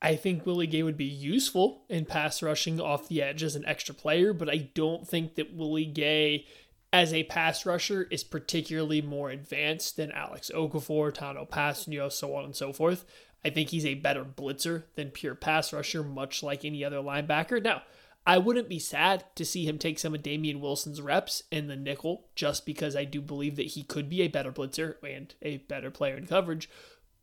[0.00, 3.66] I think Willie Gay would be useful in pass rushing off the edge as an
[3.66, 6.46] extra player, but I don't think that Willie Gay
[6.92, 12.44] as a pass rusher is particularly more advanced than Alex Okafor, Tanoh Kpassagnon, so on
[12.44, 13.04] and so forth.
[13.44, 17.62] I think he's a better blitzer than pure pass rusher, much like any other linebacker.
[17.62, 17.82] Now,
[18.28, 21.76] I wouldn't be sad to see him take some of Damien Wilson's reps in the
[21.76, 25.56] nickel, just because I do believe that he could be a better blitzer and a
[25.56, 26.68] better player in coverage.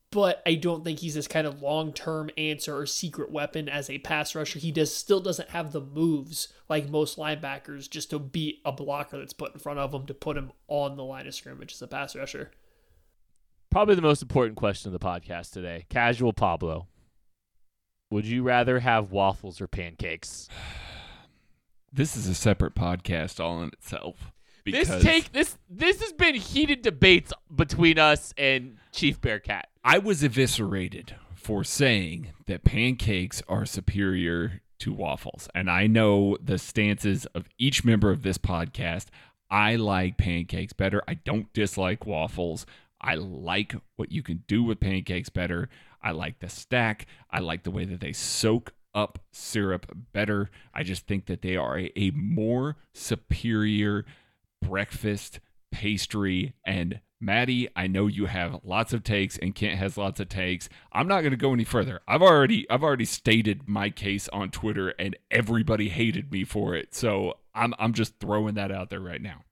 [0.10, 3.88] But I don't think he's this kind of long term answer or secret weapon as
[3.88, 4.58] a pass rusher.
[4.58, 9.20] He does still doesn't have the moves like most linebackers just to beat a blocker
[9.20, 11.82] that's put in front of him to put him on the line of scrimmage as
[11.84, 12.50] a pass rusher.
[13.70, 15.86] Probably the most important question of the podcast today.
[15.88, 16.88] Casual Pablo.
[18.10, 20.50] Would you rather have waffles or pancakes?
[21.96, 24.34] This is a separate podcast all in itself.
[24.66, 29.70] This take this this has been heated debates between us and Chief Bearcat.
[29.82, 35.48] I was eviscerated for saying that pancakes are superior to waffles.
[35.56, 39.06] And I know the stances of each member of this podcast.
[39.50, 41.02] I like pancakes better.
[41.08, 42.66] I don't dislike waffles.
[43.00, 45.70] I like what you can do with pancakes better.
[46.04, 47.06] I like the stack.
[47.32, 50.50] I like the way that they soak up syrup better.
[50.74, 54.06] I just think that they are a, a more superior
[54.62, 55.40] breakfast
[55.72, 56.54] pastry.
[56.66, 60.70] And Maddie, I know you have lots of takes, and Kent has lots of takes.
[60.92, 62.02] I'm not going to go any further.
[62.08, 66.96] I've already I've already stated my case on Twitter, and everybody hated me for it.
[66.96, 69.44] So I'm I'm just throwing that out there right now.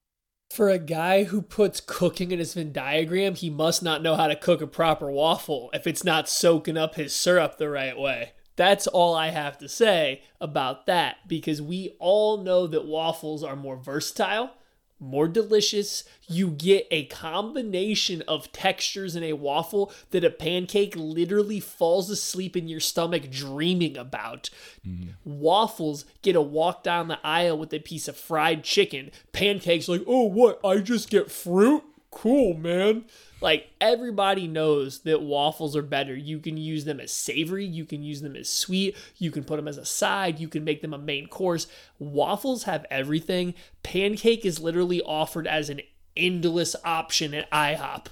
[0.52, 4.28] For a guy who puts cooking in his Venn diagram, he must not know how
[4.28, 8.34] to cook a proper waffle if it's not soaking up his syrup the right way.
[8.56, 13.56] That's all I have to say about that because we all know that waffles are
[13.56, 14.52] more versatile,
[15.00, 16.04] more delicious.
[16.28, 22.56] You get a combination of textures in a waffle that a pancake literally falls asleep
[22.56, 24.50] in your stomach dreaming about.
[24.88, 25.10] Mm-hmm.
[25.26, 29.12] Waffles get a walk down the aisle with a piece of fried chicken.
[29.32, 30.60] Pancakes, like, oh, what?
[30.64, 31.84] I just get fruit?
[32.16, 33.06] Cool, man.
[33.42, 36.16] Like everybody knows that waffles are better.
[36.16, 39.58] You can use them as savory, you can use them as sweet, you can put
[39.58, 41.68] them as a side, you can make them a main course.
[42.00, 43.54] Waffles have everything.
[43.82, 45.82] Pancake is literally offered as an
[46.16, 48.08] endless option at IHOP.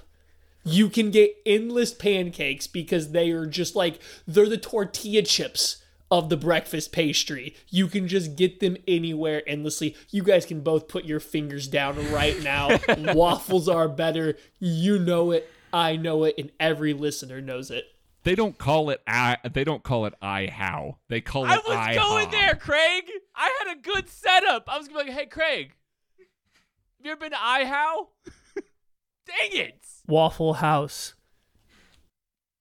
[0.64, 5.81] You can get endless pancakes because they are just like they're the tortilla chips
[6.12, 7.55] of the breakfast pastry.
[7.70, 9.95] You can just get them anywhere endlessly.
[10.09, 12.78] You guys can both put your fingers down right now.
[13.14, 14.36] Waffles are better.
[14.59, 15.49] You know it.
[15.74, 17.86] I know it, and every listener knows it.
[18.24, 19.38] They don't call it I.
[19.51, 20.97] They don't call it I how.
[21.07, 23.05] They call it I was I going there, Craig.
[23.34, 24.66] I had a good setup.
[24.68, 25.72] I was gonna be like, "Hey, Craig,
[26.18, 28.09] have you ever been to I how?"
[29.26, 29.86] Dang it!
[30.07, 31.16] Waffle House.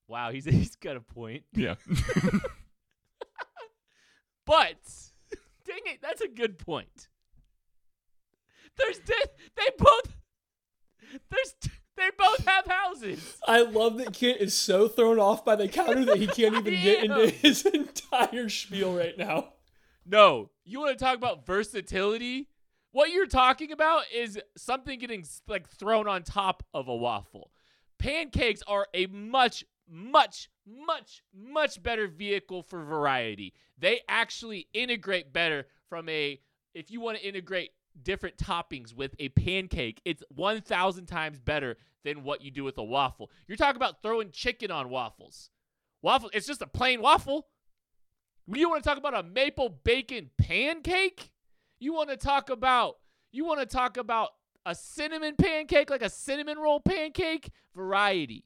[0.08, 1.42] Wow, he's he's got a point.
[1.52, 1.74] Yeah.
[4.50, 4.82] But
[5.64, 7.06] dang it, that's a good point.
[8.76, 9.14] There's they,
[9.56, 10.16] they both
[11.30, 11.54] there's
[11.96, 13.36] they both have houses.
[13.46, 16.82] I love that Kent is so thrown off by the counter that he can't even
[16.82, 19.52] get into his entire spiel right now.
[20.04, 22.48] No, you want to talk about versatility?
[22.90, 27.52] What you're talking about is something getting like thrown on top of a waffle.
[28.00, 33.52] Pancakes are a much much, much, much better vehicle for variety.
[33.78, 36.40] They actually integrate better from a,
[36.74, 37.72] if you want to integrate
[38.02, 42.84] different toppings with a pancake, it's 1,000 times better than what you do with a
[42.84, 43.30] waffle.
[43.46, 45.50] You're talking about throwing chicken on waffles.
[46.02, 47.48] Waffle, it's just a plain waffle.
[48.46, 51.30] You want to talk about a maple bacon pancake?
[51.78, 52.96] You want to talk about
[53.32, 54.30] you want to talk about
[54.66, 57.50] a cinnamon pancake like a cinnamon roll pancake?
[57.76, 58.44] Variety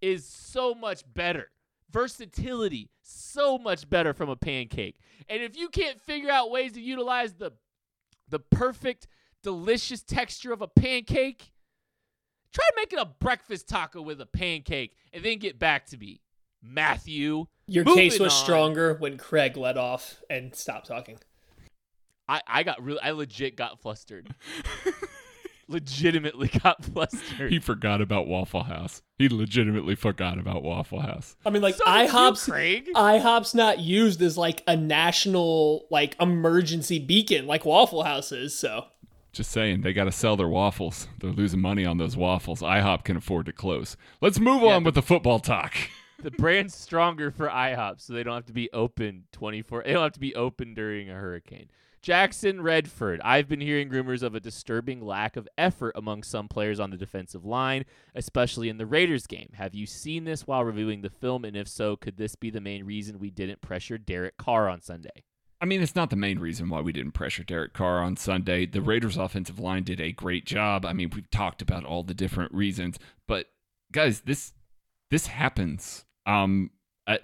[0.00, 1.50] is so much better.
[1.90, 4.98] Versatility, so much better from a pancake.
[5.28, 7.52] And if you can't figure out ways to utilize the
[8.28, 9.06] the perfect,
[9.42, 11.50] delicious texture of a pancake,
[12.52, 16.20] try making a breakfast taco with a pancake and then get back to me.
[16.62, 17.46] Matthew.
[17.66, 18.44] Your Moving case was on.
[18.44, 21.18] stronger when Craig let off and stopped talking.
[22.28, 24.34] I, I got really I legit got flustered.
[25.68, 27.52] Legitimately got flustered.
[27.52, 29.02] He forgot about Waffle House.
[29.18, 31.36] He legitimately forgot about Waffle House.
[31.44, 32.88] I mean, like So did you, IHOP's Craig.
[32.94, 38.58] IHOP's not used as like a national like emergency beacon like Waffle House is.
[38.58, 38.86] So
[39.32, 41.06] Just saying, they got to sell their waffles.
[41.20, 42.60] They're losing money on those waffles.
[42.62, 43.96] IHOP can afford to close.
[44.20, 45.74] Let's move Yeah, on with the football talk.
[46.22, 49.82] the brand's stronger for IHOP, so they don't have to be open 24.
[49.84, 51.68] They don't have to be open during a hurricane.
[52.02, 53.20] Jackson Redford.
[53.22, 56.96] I've been hearing rumors of a disturbing lack of effort among some players on the
[56.96, 57.84] defensive line,
[58.14, 59.50] especially in the Raiders game.
[59.54, 61.44] Have you seen this while reviewing the film?
[61.44, 64.80] And if so, could this be the main reason we didn't pressure Derek Carr on
[64.80, 65.24] Sunday?
[65.60, 68.64] I mean, it's not the main reason why we didn't pressure Derek Carr on Sunday.
[68.64, 70.84] The Raiders' offensive line did a great job.
[70.84, 73.46] I mean, we've talked about all the different reasons, but
[73.90, 74.52] guys, this
[75.10, 76.04] this happens.
[76.26, 76.70] Um,
[77.06, 77.18] I,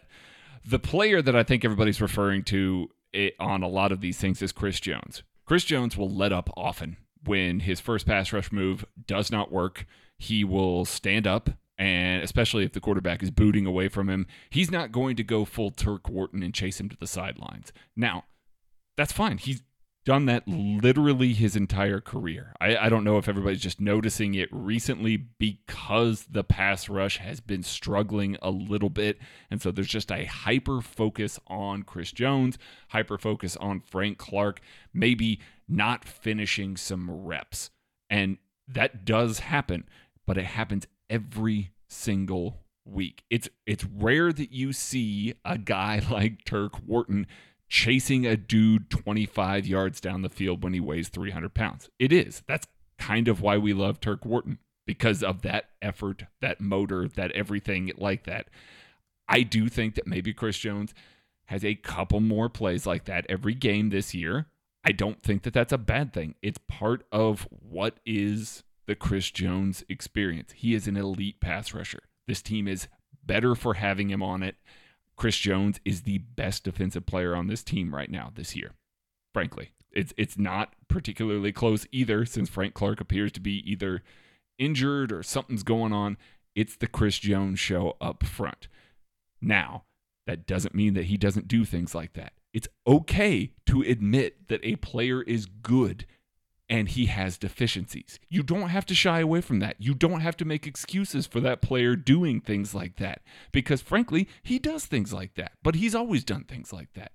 [0.67, 4.43] the player that I think everybody's referring to it, on a lot of these things
[4.43, 5.23] is Chris Jones.
[5.47, 9.87] Chris Jones will let up often when his first pass rush move does not work.
[10.19, 14.71] He will stand up, and especially if the quarterback is booting away from him, he's
[14.71, 17.73] not going to go full Turk Wharton and chase him to the sidelines.
[17.97, 18.25] Now,
[18.97, 19.39] that's fine.
[19.39, 19.63] He's
[20.05, 22.53] done that literally his entire career.
[22.61, 27.41] I, I don't know if everybody's just noticing it recently because the pass rush has
[27.41, 29.19] been struggling a little bit.
[29.51, 34.61] And so there's just a hyper focus on Chris Jones, hyper focus on Frank Clark,
[34.93, 37.71] maybe not finishing some reps.
[38.11, 38.39] And
[38.69, 39.89] that does happen,
[40.27, 43.25] but it happens every single week.
[43.31, 47.27] It's it's rare that you see a guy like Turk Wharton
[47.75, 51.91] chasing a dude 25 yards down the field when he weighs 300 pounds.
[51.99, 52.45] It is.
[52.47, 52.69] That's
[53.01, 57.91] kind of why we love Turk Wharton because of that effort, that motor, that everything
[57.99, 58.47] like that.
[59.29, 60.95] I do think that maybe Chris Jones
[61.47, 64.47] has a couple more plays like that every game this year.
[64.85, 66.37] I don't think that that's a bad thing.
[66.43, 70.53] It's part of what is the Chris Jones experience.
[70.53, 72.05] He is an elite pass rusher.
[72.29, 72.87] This team is
[73.27, 74.55] better for having him on it.
[75.17, 78.73] Chris Jones is the best defensive player on this team right now this year.
[79.33, 84.03] Frankly, it's it's not particularly close either since Frank Clark appears to be either
[84.59, 86.17] injured or something's going on.
[86.55, 88.69] It's the Chris Jones show up front.
[89.41, 89.85] Now,
[90.27, 92.33] that doesn't mean that he doesn't do things like that.
[92.53, 96.07] It's okay to admit that a player is good
[96.69, 98.19] and he has deficiencies.
[98.29, 99.77] You don't have to shy away from that.
[99.79, 104.29] You don't have to make excuses for that player doing things like that because, frankly,
[104.43, 107.13] he does things like that, but he's always done things like that.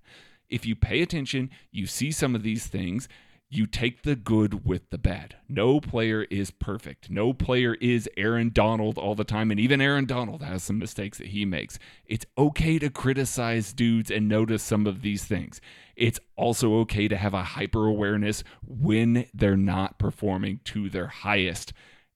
[0.49, 3.07] If you pay attention, you see some of these things,
[3.51, 5.35] you take the good with the bad.
[5.47, 7.09] No player is perfect.
[7.09, 9.49] No player is Aaron Donald all the time.
[9.49, 11.79] And even Aaron Donald has some mistakes that he makes.
[12.05, 15.59] It's okay to criticize dudes and notice some of these things.
[15.95, 21.73] It's also okay to have a hyper awareness when they're not performing to their highest.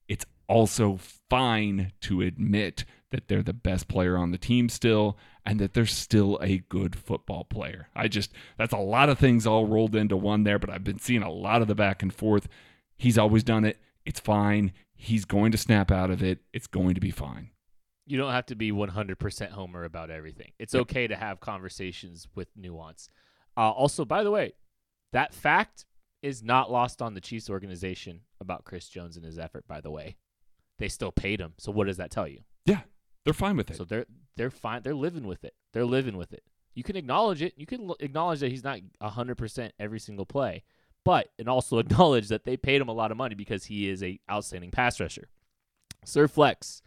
[0.07, 5.59] It's also fine to admit that they're the best player on the team still and
[5.59, 7.89] that they're still a good football player.
[7.95, 10.99] I just, that's a lot of things all rolled into one there, but I've been
[10.99, 12.47] seeing a lot of the back and forth.
[12.97, 13.79] He's always done it.
[14.05, 14.71] It's fine.
[14.95, 16.39] He's going to snap out of it.
[16.53, 17.49] It's going to be fine.
[18.05, 20.51] You don't have to be 100% Homer about everything.
[20.59, 23.09] It's okay to have conversations with nuance.
[23.55, 24.53] Uh, also, by the way,
[25.13, 25.85] that fact
[26.21, 29.91] is not lost on the Chiefs organization about Chris Jones and his effort, by the
[29.91, 30.15] way.
[30.79, 31.53] They still paid him.
[31.57, 32.39] So what does that tell you?
[32.65, 32.81] Yeah,
[33.23, 33.77] they're fine with it.
[33.77, 34.05] So they're
[34.36, 34.81] they're fine.
[34.84, 35.53] They're living with it.
[35.73, 36.43] They're living with it.
[36.73, 37.53] You can acknowledge it.
[37.55, 40.63] You can l- acknowledge that he's not 100% every single play,
[41.03, 44.01] but and also acknowledge that they paid him a lot of money because he is
[44.03, 45.29] a outstanding pass rusher.
[46.05, 46.81] Sir Flex,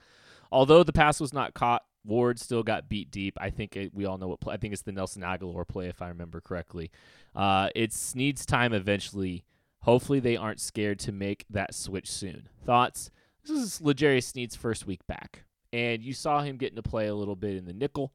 [0.51, 3.37] although the pass was not caught, Ward still got beat deep.
[3.41, 4.55] I think it, we all know what play.
[4.55, 6.91] I think it's the Nelson Agholor play, if I remember correctly.
[7.35, 9.45] Uh, it's needs time eventually.
[9.83, 12.49] Hopefully, they aren't scared to make that switch soon.
[12.65, 13.11] Thoughts?
[13.45, 17.15] This is L'Jarius Sneed's first week back, and you saw him getting to play a
[17.15, 18.13] little bit in the nickel.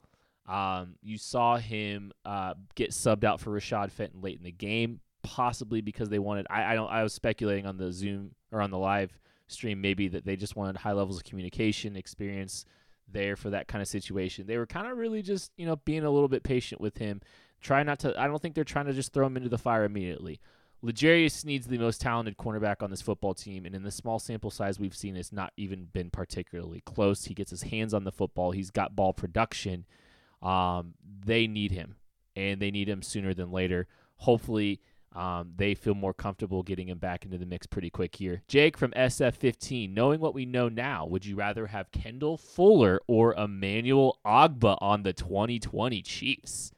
[0.48, 5.00] Um, you saw him uh, get subbed out for Rashad Fenton late in the game,
[5.24, 6.48] possibly because they wanted.
[6.50, 6.90] I, I don't.
[6.90, 10.56] I was speculating on the Zoom or on the live stream, maybe that they just
[10.56, 12.66] wanted high levels of communication experience
[13.08, 14.48] there for that kind of situation.
[14.48, 17.22] They were kind of really just you know being a little bit patient with him.
[17.62, 18.20] Try not to.
[18.20, 20.40] I don't think they're trying to just throw him into the fire immediately.
[20.84, 24.50] L'Jarius Sneed's the most talented cornerback on this football team, and in the small sample
[24.50, 27.26] size we've seen, it's not even been particularly close.
[27.26, 28.52] He gets his hands on the football.
[28.52, 29.86] He's got ball production.
[30.42, 31.98] Um, they need him,
[32.36, 33.88] and they need him sooner than later.
[34.18, 34.82] Hopefully,
[35.14, 38.42] um, they feel more comfortable getting him back into the mix pretty quick here.
[38.48, 43.36] Jake from SF15, knowing what we know now, would you rather have Kendall Fuller or
[43.36, 46.72] Emmanuel Ogbah on the 2020 Chiefs?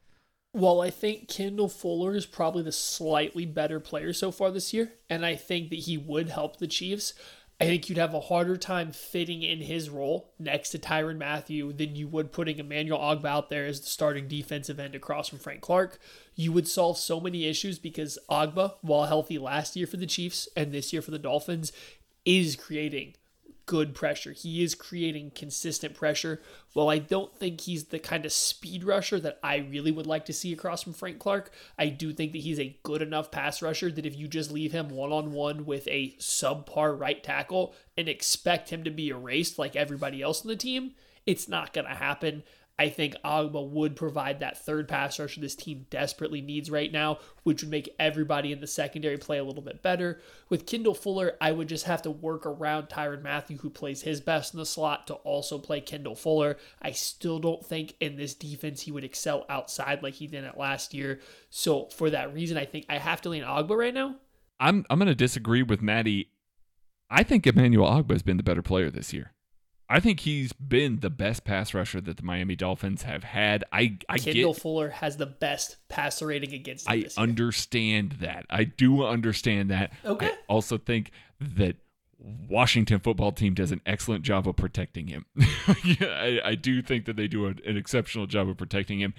[0.55, 4.93] Well, I think Kendall Fuller is probably the slightly better player so far this year,
[5.09, 7.15] and I think that he would help the Chiefs.
[7.59, 11.73] I think you'd have a harder time fitting in his role next to Tyrann Mathieu
[11.73, 15.39] than you would putting Emmanuel Ogbah out there as the starting defensive end across from
[15.39, 15.97] Frank Clark.
[16.35, 20.47] You would solve so many issues because Ogbah, while healthy last year for the Chiefs
[20.55, 21.71] and this year for the Dolphins,
[22.25, 23.15] is creating
[23.65, 24.31] good pressure.
[24.31, 26.41] He is creating consistent pressure.
[26.73, 30.25] While I don't think he's the kind of speed rusher that I really would like
[30.25, 33.61] to see across from Frank Clark, I do think that he's a good enough pass
[33.61, 37.73] rusher that if you just leave him one on one with a subpar right tackle
[37.97, 40.93] and expect him to be erased like everybody else on the team,
[41.25, 42.43] it's not going to happen.
[42.79, 47.19] I think Ogbah would provide that third pass rusher this team desperately needs right now,
[47.43, 50.19] which would make everybody in the secondary play a little bit better.
[50.49, 54.21] With Kendall Fuller, I would just have to work around Tyrann Mathieu, who plays his
[54.21, 56.57] best in the slot, to also play Kendall Fuller.
[56.81, 60.57] I still don't think in this defense he would excel outside like he did it
[60.57, 61.19] last year.
[61.51, 64.15] So for that reason, I think I have to lean Ogbah right now.
[64.59, 66.29] I'm I'm to disagree with Maddie.
[67.09, 69.33] I think Emmanuel Ogbah has been the better player this year.
[69.89, 73.63] I think he's been the best pass rusher that the Miami Dolphins have had.
[73.71, 76.89] I, I Kendall get, Fuller has the best passer rating against.
[76.89, 78.45] I understand that.
[78.49, 79.91] I do understand that.
[80.05, 80.27] Okay.
[80.27, 81.75] I also think that
[82.17, 85.25] Washington football team does an excellent job of protecting him.
[85.83, 89.13] yeah, I, I, do think that they do a, an exceptional job of protecting him.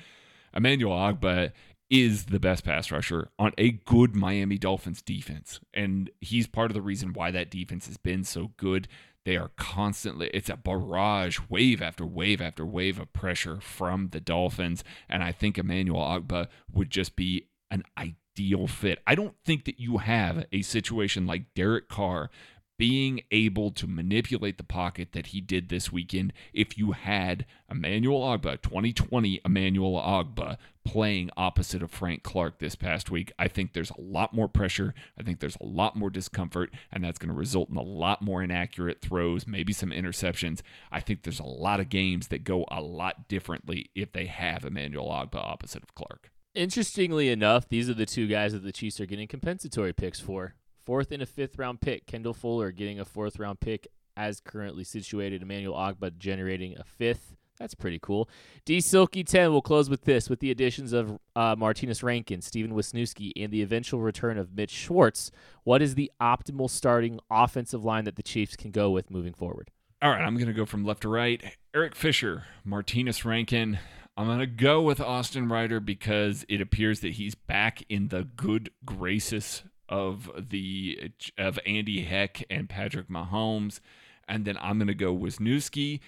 [0.55, 1.53] Emmanuel Ogbah
[1.91, 5.61] is the best pass rusher on a good Miami Dolphins defense.
[5.75, 8.89] And he's part of the reason why that defense has been so good.
[9.25, 14.21] They are constantly, it's a barrage, wave after wave after wave of pressure from the
[14.21, 14.85] Dolphins.
[15.09, 19.01] And I think Emmanuel Ogbah would just be an ideal fit.
[19.07, 22.31] I don't think that you have a situation like Derek Carr
[22.77, 28.21] being able to manipulate the pocket that he did this weekend if you had Emmanuel
[28.21, 33.33] Ogbah, 2020 Emmanuel Ogbah, playing opposite of Frank Clark this past week.
[33.39, 34.95] I think there's a lot more pressure.
[35.19, 38.23] I think there's a lot more discomfort, and that's going to result in a lot
[38.23, 40.61] more inaccurate throws, maybe some interceptions.
[40.91, 44.65] I think there's a lot of games that go a lot differently if they have
[44.65, 46.31] Emmanuel Ogbah opposite of Clark.
[46.55, 50.55] Interestingly enough, these are the two guys that the Chiefs are getting compensatory picks for
[50.85, 52.07] fourth and a fifth round pick.
[52.07, 55.43] Kendall Fuller getting a fourth round pick as currently situated.
[55.43, 57.35] Emmanuel Ogbah generating a fifth.
[57.59, 58.29] That's pretty cool.
[58.65, 62.73] D Silky 10 will close with this with the additions of uh, Martinas Rankin, Stefen
[62.73, 65.31] Wisniewski, and the eventual return of Mitch Schwartz.
[65.63, 69.71] What is the optimal starting offensive line that the Chiefs can go with moving forward?
[70.03, 71.43] All right, I'm going to go from left to right.
[71.75, 73.79] Eric Fisher, Martinas Rankin.
[74.17, 78.25] I'm going to go with Austin Reiter because it appears that he's back in the
[78.25, 79.63] good graces
[79.95, 83.79] of the of Andy Heck and Patrick Mahomes,
[84.27, 86.01] and then I'm going to go Wisniewski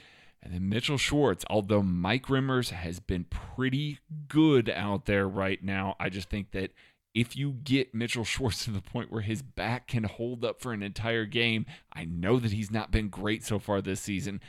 [0.42, 1.44] and then Mitchell Schwartz.
[1.48, 6.72] Although Mike Remmers has been pretty good out there right now, I just think that
[7.14, 10.72] if you get Mitchell Schwartz to the point where his back can hold up for
[10.72, 14.40] an entire game, I know that he's not been great so far this season,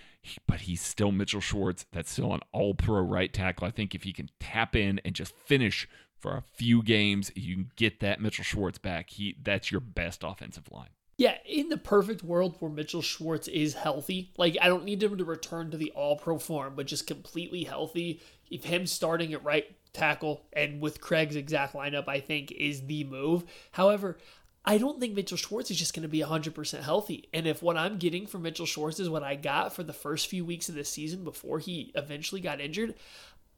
[0.47, 1.85] but he's still Mitchell Schwartz.
[1.91, 3.67] That's still an all pro right tackle.
[3.67, 5.88] I think if he can tap in and just finish
[6.20, 9.09] for a few games, you can get that Mitchell Schwartz back.
[9.11, 10.89] He that's your best offensive line.
[11.18, 15.18] Yeah, in the perfect world where Mitchell Schwartz is healthy, like I don't need him
[15.18, 18.22] to return to the all pro form, but just completely healthy.
[18.51, 23.03] If him starting at right tackle and with Craig's exact lineup, I think is the
[23.03, 23.45] move.
[23.72, 24.18] However,
[24.63, 27.30] I don't think Mitchell Schwartz is just going to be 100% healthy.
[27.34, 30.28] And if what I'm getting from Mitchell Schwartz is what I got for the first
[30.28, 32.93] few weeks of the season before he eventually got injured,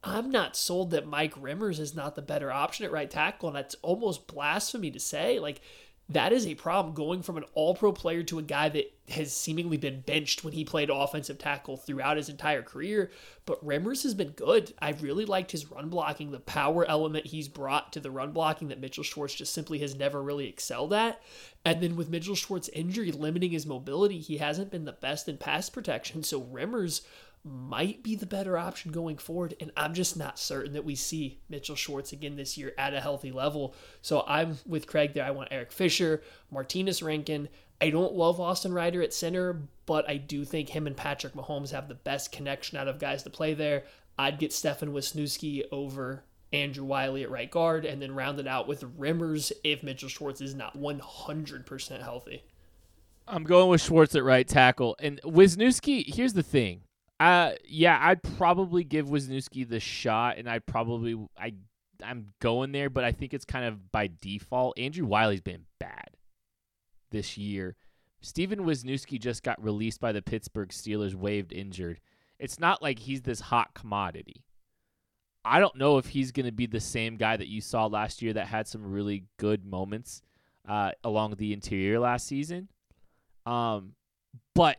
[0.02, 3.48] I'm not sold that Mike Remmers is not the better option at right tackle.
[3.48, 5.38] And that's almost blasphemy to say.
[5.38, 5.60] Like,
[6.10, 9.32] that is a problem going from an all pro player to a guy that has
[9.32, 13.12] seemingly been benched when he played offensive tackle throughout his entire career.
[13.46, 14.74] But Remmers has been good.
[14.82, 18.68] I really liked his run blocking, the power element he's brought to the run blocking
[18.68, 21.20] that Mitchell Schwartz just simply has never really excelled at.
[21.64, 25.36] And then with Mitchell Schwartz injury limiting his mobility, he hasn't been the best in
[25.36, 26.24] pass protection.
[26.24, 27.02] So Remmers
[27.44, 29.54] might be the better option going forward.
[29.60, 33.00] And I'm just not certain that we see Mitchell Schwartz again this year at a
[33.00, 33.74] healthy level.
[34.02, 35.24] So I'm with Craig there.
[35.24, 36.22] I want Eric Fisher,
[36.52, 37.48] Martinas Rankin.
[37.80, 41.70] I don't love Austin Reiter at center, but I do think him and Patrick Mahomes
[41.70, 43.84] have the best connection out of guys to play there.
[44.18, 48.82] I'd get Stefen Wisniewski over Andrew Wylie at right guard, and then rounded out with
[48.98, 52.42] Remmers if Mitchell Schwartz is not 100% healthy.
[53.26, 54.96] I'm going with Schwartz at right tackle.
[54.98, 56.82] And Wisniewski, here's the thing.
[57.20, 61.52] Uh yeah, I'd probably give Wisniewski the shot and I'd probably I
[62.02, 64.78] I'm going there, but I think it's kind of by default.
[64.78, 66.16] Andrew Wylie's been bad
[67.10, 67.76] this year.
[68.22, 72.00] Stefen Wisniewski just got released by the Pittsburgh Steelers, waived injured.
[72.38, 74.44] It's not like he's this hot commodity.
[75.44, 78.20] I don't know if he's going to be the same guy that you saw last
[78.20, 80.22] year that had some really good moments
[80.68, 82.68] uh, along the interior last season.
[83.46, 83.92] Um,
[84.54, 84.76] but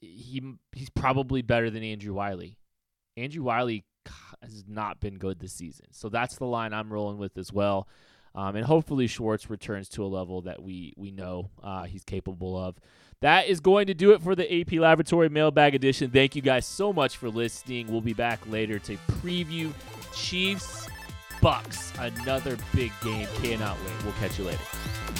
[0.00, 0.42] he
[0.72, 2.56] he's probably better than Andrew Wylie.
[3.16, 3.84] Andrew Wylie
[4.42, 7.88] has not been good this season, so that's the line I'm rolling with as well.
[8.34, 12.56] Um, and hopefully Schwartz returns to a level that we we know uh, he's capable
[12.58, 12.76] of.
[13.20, 16.10] That is going to do it for the AP Laboratory Mailbag Edition.
[16.10, 17.88] Thank you guys so much for listening.
[17.88, 19.72] We'll be back later to preview
[20.14, 20.88] Chiefs
[21.42, 23.26] Bucks, another big game.
[23.42, 24.04] Cannot wait.
[24.04, 25.19] We'll catch you later.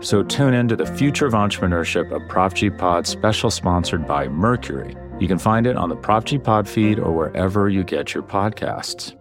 [0.00, 4.28] So tune in to the Future of Entrepreneurship, a Prop G Pod special sponsored by
[4.28, 4.96] Mercury.
[5.18, 8.22] You can find it on the Prop G Pod feed or wherever you get your
[8.22, 9.17] podcasts.